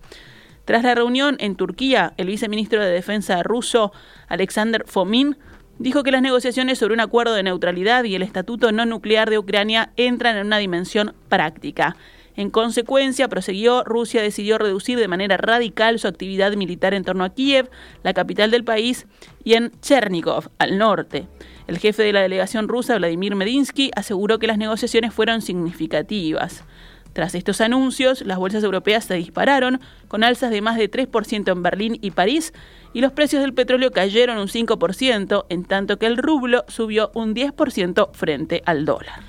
Tras 0.64 0.82
la 0.82 0.94
reunión 0.94 1.36
en 1.40 1.56
Turquía, 1.56 2.12
el 2.16 2.26
viceministro 2.26 2.82
de 2.82 2.90
Defensa 2.90 3.42
ruso, 3.42 3.92
Alexander 4.28 4.84
Fomin, 4.86 5.36
dijo 5.78 6.02
que 6.02 6.10
las 6.10 6.22
negociaciones 6.22 6.78
sobre 6.78 6.94
un 6.94 7.00
acuerdo 7.00 7.34
de 7.34 7.42
neutralidad 7.42 8.04
y 8.04 8.14
el 8.14 8.22
estatuto 8.22 8.72
no 8.72 8.86
nuclear 8.86 9.30
de 9.30 9.38
Ucrania 9.38 9.92
entran 9.96 10.36
en 10.36 10.46
una 10.46 10.58
dimensión 10.58 11.14
práctica. 11.28 11.96
En 12.38 12.50
consecuencia, 12.50 13.26
prosiguió, 13.26 13.82
Rusia 13.82 14.22
decidió 14.22 14.58
reducir 14.58 14.96
de 14.96 15.08
manera 15.08 15.36
radical 15.36 15.98
su 15.98 16.06
actividad 16.06 16.52
militar 16.52 16.94
en 16.94 17.02
torno 17.02 17.24
a 17.24 17.34
Kiev, 17.34 17.68
la 18.04 18.14
capital 18.14 18.52
del 18.52 18.62
país, 18.62 19.08
y 19.42 19.54
en 19.54 19.72
Chernigov, 19.80 20.48
al 20.58 20.78
norte. 20.78 21.26
El 21.66 21.78
jefe 21.78 22.04
de 22.04 22.12
la 22.12 22.20
delegación 22.20 22.68
rusa, 22.68 22.96
Vladimir 22.96 23.34
Medinsky, 23.34 23.90
aseguró 23.96 24.38
que 24.38 24.46
las 24.46 24.56
negociaciones 24.56 25.12
fueron 25.12 25.42
significativas. 25.42 26.64
Tras 27.12 27.34
estos 27.34 27.60
anuncios, 27.60 28.22
las 28.22 28.38
bolsas 28.38 28.62
europeas 28.62 29.04
se 29.04 29.14
dispararon, 29.14 29.80
con 30.08 30.24
alzas 30.24 30.50
de 30.50 30.60
más 30.60 30.76
de 30.76 30.90
3% 30.90 31.50
en 31.50 31.62
Berlín 31.62 31.98
y 32.00 32.12
París, 32.12 32.52
y 32.92 33.00
los 33.00 33.12
precios 33.12 33.42
del 33.42 33.54
petróleo 33.54 33.90
cayeron 33.90 34.38
un 34.38 34.48
5%, 34.48 35.46
en 35.48 35.64
tanto 35.64 35.98
que 35.98 36.06
el 36.06 36.16
rublo 36.16 36.64
subió 36.68 37.10
un 37.14 37.34
10% 37.34 38.10
frente 38.12 38.62
al 38.66 38.84
dólar. 38.84 39.22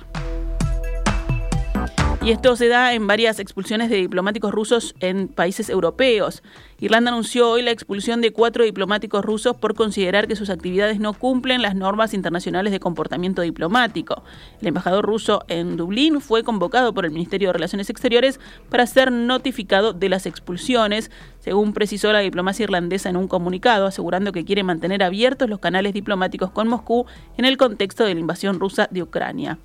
Y 2.22 2.32
esto 2.32 2.54
se 2.54 2.68
da 2.68 2.92
en 2.92 3.06
varias 3.06 3.40
expulsiones 3.40 3.88
de 3.88 3.96
diplomáticos 3.96 4.52
rusos 4.52 4.94
en 5.00 5.28
países 5.28 5.70
europeos. 5.70 6.42
Irlanda 6.78 7.10
anunció 7.10 7.48
hoy 7.48 7.62
la 7.62 7.70
expulsión 7.70 8.20
de 8.20 8.30
cuatro 8.30 8.62
diplomáticos 8.62 9.24
rusos 9.24 9.56
por 9.56 9.74
considerar 9.74 10.28
que 10.28 10.36
sus 10.36 10.50
actividades 10.50 11.00
no 11.00 11.14
cumplen 11.14 11.62
las 11.62 11.74
normas 11.74 12.12
internacionales 12.12 12.72
de 12.72 12.80
comportamiento 12.80 13.40
diplomático. 13.40 14.22
El 14.60 14.68
embajador 14.68 15.06
ruso 15.06 15.44
en 15.48 15.78
Dublín 15.78 16.20
fue 16.20 16.44
convocado 16.44 16.92
por 16.92 17.06
el 17.06 17.10
Ministerio 17.10 17.48
de 17.48 17.54
Relaciones 17.54 17.88
Exteriores 17.88 18.38
para 18.68 18.86
ser 18.86 19.10
notificado 19.10 19.94
de 19.94 20.10
las 20.10 20.26
expulsiones, 20.26 21.10
según 21.38 21.72
precisó 21.72 22.12
la 22.12 22.18
diplomacia 22.18 22.64
irlandesa 22.64 23.08
en 23.08 23.16
un 23.16 23.28
comunicado, 23.28 23.86
asegurando 23.86 24.32
que 24.32 24.44
quiere 24.44 24.62
mantener 24.62 25.02
abiertos 25.02 25.48
los 25.48 25.58
canales 25.58 25.94
diplomáticos 25.94 26.50
con 26.50 26.68
Moscú 26.68 27.06
en 27.38 27.46
el 27.46 27.56
contexto 27.56 28.04
de 28.04 28.12
la 28.12 28.20
invasión 28.20 28.60
rusa 28.60 28.88
de 28.90 29.02
Ucrania. 29.02 29.58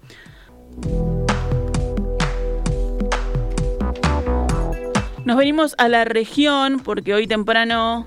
Nos 5.25 5.37
venimos 5.37 5.73
a 5.79 5.89
la 5.89 6.05
región 6.05 6.79
porque 6.79 7.15
hoy 7.15 7.25
temprano 7.25 8.05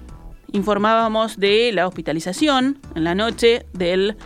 informábamos 0.53 1.37
de 1.37 1.73
la 1.73 1.89
hospitalización 1.89 2.79
en 2.95 3.03
la 3.03 3.17
noche 3.17 3.67
del 3.73 4.17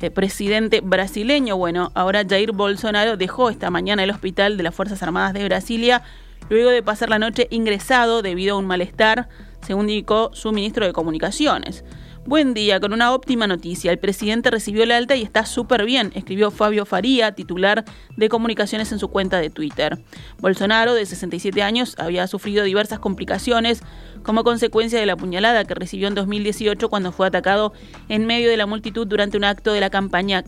eh, 0.00 0.10
presidente 0.10 0.82
brasileño. 0.82 1.56
Bueno, 1.56 1.90
ahora 1.94 2.26
Jair 2.28 2.52
Bolsonaro 2.52 3.16
dejó 3.16 3.48
esta 3.48 3.70
mañana 3.70 4.04
el 4.04 4.10
hospital 4.10 4.58
de 4.58 4.64
las 4.64 4.74
Fuerzas 4.74 5.02
Armadas 5.02 5.32
de 5.32 5.46
Brasilia 5.46 6.02
luego 6.50 6.68
de 6.68 6.82
pasar 6.82 7.08
la 7.08 7.18
noche 7.18 7.48
ingresado 7.50 8.20
debido 8.20 8.56
a 8.56 8.58
un 8.58 8.66
malestar, 8.66 9.30
según 9.66 9.88
indicó 9.88 10.28
su 10.34 10.52
ministro 10.52 10.84
de 10.84 10.92
Comunicaciones. 10.92 11.86
Buen 12.24 12.54
día, 12.54 12.78
con 12.78 12.92
una 12.92 13.12
óptima 13.12 13.48
noticia. 13.48 13.90
El 13.90 13.98
presidente 13.98 14.52
recibió 14.52 14.84
el 14.84 14.92
alta 14.92 15.16
y 15.16 15.22
está 15.22 15.44
súper 15.44 15.84
bien, 15.84 16.12
escribió 16.14 16.52
Fabio 16.52 16.86
Faría, 16.86 17.32
titular 17.32 17.84
de 18.16 18.28
comunicaciones 18.28 18.92
en 18.92 19.00
su 19.00 19.08
cuenta 19.08 19.40
de 19.40 19.50
Twitter. 19.50 19.98
Bolsonaro, 20.38 20.94
de 20.94 21.04
67 21.04 21.60
años, 21.62 21.96
había 21.98 22.28
sufrido 22.28 22.62
diversas 22.62 23.00
complicaciones 23.00 23.82
como 24.22 24.44
consecuencia 24.44 25.00
de 25.00 25.06
la 25.06 25.16
puñalada 25.16 25.64
que 25.64 25.74
recibió 25.74 26.06
en 26.06 26.14
2018 26.14 26.88
cuando 26.88 27.10
fue 27.10 27.26
atacado 27.26 27.72
en 28.08 28.24
medio 28.24 28.48
de 28.48 28.56
la 28.56 28.66
multitud 28.66 29.04
durante 29.04 29.36
un 29.36 29.42
acto 29.42 29.72
de 29.72 29.80
la 29.80 29.90
campaña 29.90 30.44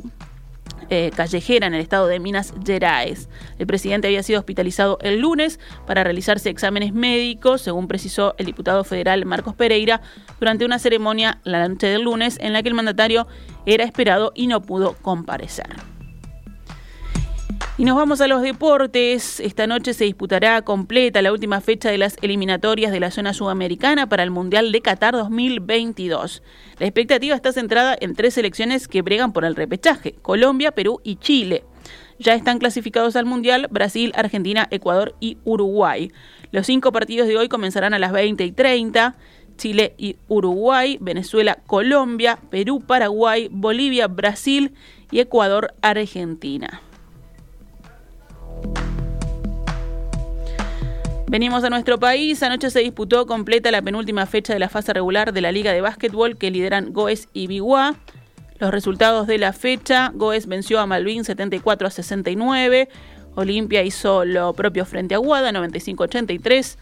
eh, 0.90 1.10
callejera 1.14 1.66
en 1.66 1.74
el 1.74 1.80
estado 1.80 2.06
de 2.06 2.20
Minas 2.20 2.52
Gerais. 2.64 3.28
El 3.58 3.66
presidente 3.66 4.08
había 4.08 4.22
sido 4.22 4.38
hospitalizado 4.38 4.98
el 5.00 5.20
lunes 5.20 5.58
para 5.86 6.04
realizarse 6.04 6.50
exámenes 6.50 6.92
médicos, 6.92 7.62
según 7.62 7.88
precisó 7.88 8.34
el 8.38 8.46
diputado 8.46 8.84
federal 8.84 9.24
Marcos 9.24 9.54
Pereira, 9.54 10.02
durante 10.38 10.64
una 10.64 10.78
ceremonia 10.78 11.40
la 11.44 11.66
noche 11.68 11.86
del 11.86 12.02
lunes 12.02 12.38
en 12.40 12.52
la 12.52 12.62
que 12.62 12.68
el 12.68 12.74
mandatario 12.74 13.26
era 13.66 13.84
esperado 13.84 14.32
y 14.34 14.46
no 14.46 14.62
pudo 14.62 14.94
comparecer. 15.00 15.93
Y 17.76 17.84
nos 17.84 17.96
vamos 17.96 18.20
a 18.20 18.28
los 18.28 18.40
deportes. 18.40 19.40
Esta 19.40 19.66
noche 19.66 19.94
se 19.94 20.04
disputará 20.04 20.62
completa 20.62 21.22
la 21.22 21.32
última 21.32 21.60
fecha 21.60 21.90
de 21.90 21.98
las 21.98 22.16
eliminatorias 22.22 22.92
de 22.92 23.00
la 23.00 23.10
zona 23.10 23.34
sudamericana 23.34 24.08
para 24.08 24.22
el 24.22 24.30
Mundial 24.30 24.70
de 24.70 24.80
Qatar 24.80 25.14
2022. 25.14 26.44
La 26.78 26.86
expectativa 26.86 27.34
está 27.34 27.52
centrada 27.52 27.96
en 28.00 28.14
tres 28.14 28.34
selecciones 28.34 28.86
que 28.86 29.02
bregan 29.02 29.32
por 29.32 29.44
el 29.44 29.56
repechaje, 29.56 30.14
Colombia, 30.22 30.70
Perú 30.70 31.00
y 31.02 31.16
Chile. 31.16 31.64
Ya 32.20 32.34
están 32.34 32.60
clasificados 32.60 33.16
al 33.16 33.24
Mundial 33.24 33.66
Brasil, 33.72 34.12
Argentina, 34.14 34.68
Ecuador 34.70 35.16
y 35.18 35.38
Uruguay. 35.42 36.12
Los 36.52 36.66
cinco 36.66 36.92
partidos 36.92 37.26
de 37.26 37.36
hoy 37.36 37.48
comenzarán 37.48 37.92
a 37.92 37.98
las 37.98 38.12
20 38.12 38.44
y 38.44 38.52
30. 38.52 39.16
Chile 39.56 39.94
y 39.98 40.14
Uruguay, 40.28 40.96
Venezuela, 41.00 41.58
Colombia, 41.66 42.38
Perú, 42.50 42.84
Paraguay, 42.86 43.48
Bolivia, 43.50 44.06
Brasil 44.06 44.74
y 45.10 45.18
Ecuador, 45.18 45.74
Argentina. 45.82 46.80
Venimos 51.26 51.64
a 51.64 51.70
nuestro 51.70 51.98
país. 51.98 52.42
Anoche 52.44 52.70
se 52.70 52.80
disputó 52.80 53.26
completa 53.26 53.72
la 53.72 53.82
penúltima 53.82 54.24
fecha 54.26 54.52
de 54.52 54.60
la 54.60 54.68
fase 54.68 54.92
regular 54.92 55.32
de 55.32 55.40
la 55.40 55.50
Liga 55.50 55.72
de 55.72 55.80
Básquetbol 55.80 56.36
que 56.36 56.50
lideran 56.50 56.92
Goes 56.92 57.28
y 57.32 57.48
Biguá. 57.48 57.96
Los 58.60 58.70
resultados 58.70 59.26
de 59.26 59.38
la 59.38 59.52
fecha: 59.52 60.12
Goes 60.14 60.46
venció 60.46 60.78
a 60.78 60.86
Malvin 60.86 61.24
74 61.24 61.88
a 61.88 61.90
69. 61.90 62.88
Olimpia 63.34 63.82
hizo 63.82 64.24
lo 64.24 64.52
propio 64.52 64.84
frente 64.84 65.16
a 65.16 65.18
Guada 65.18 65.50
95-83. 65.50 66.76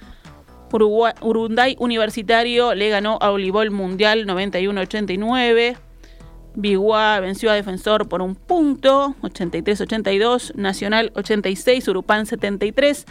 Urunday 0.70 1.76
Universitario 1.78 2.74
le 2.74 2.90
ganó 2.90 3.18
a 3.22 3.30
Olibol 3.30 3.70
Mundial 3.70 4.26
91-89. 4.26 5.76
Biguá 6.54 7.20
venció 7.20 7.50
a 7.50 7.54
Defensor 7.54 8.08
por 8.08 8.22
un 8.22 8.34
punto, 8.34 9.14
83-82. 9.22 10.54
Nacional 10.54 11.12
86, 11.14 11.88
Urupán 11.88 12.26
73. 12.26 13.06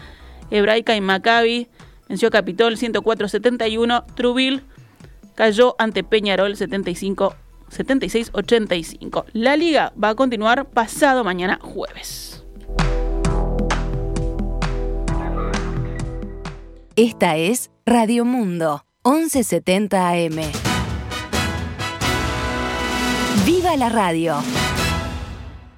Hebraica 0.51 0.95
y 0.95 1.01
Maccabi 1.01 1.67
venció 2.07 2.27
a 2.27 2.31
Capitol 2.31 2.77
104-71. 2.77 4.05
Trubil 4.15 4.63
cayó 5.35 5.75
ante 5.79 6.03
Peñarol 6.03 6.55
75 6.55 7.35
76-85. 7.71 9.25
La 9.33 9.55
liga 9.55 9.93
va 10.01 10.09
a 10.09 10.15
continuar 10.15 10.69
pasado 10.69 11.23
mañana 11.23 11.59
jueves. 11.61 12.43
Esta 16.95 17.37
es 17.37 17.71
Radio 17.85 18.25
Mundo, 18.25 18.85
1170 19.05 20.09
AM. 20.09 20.60
La 23.77 23.89
radio! 23.89 24.70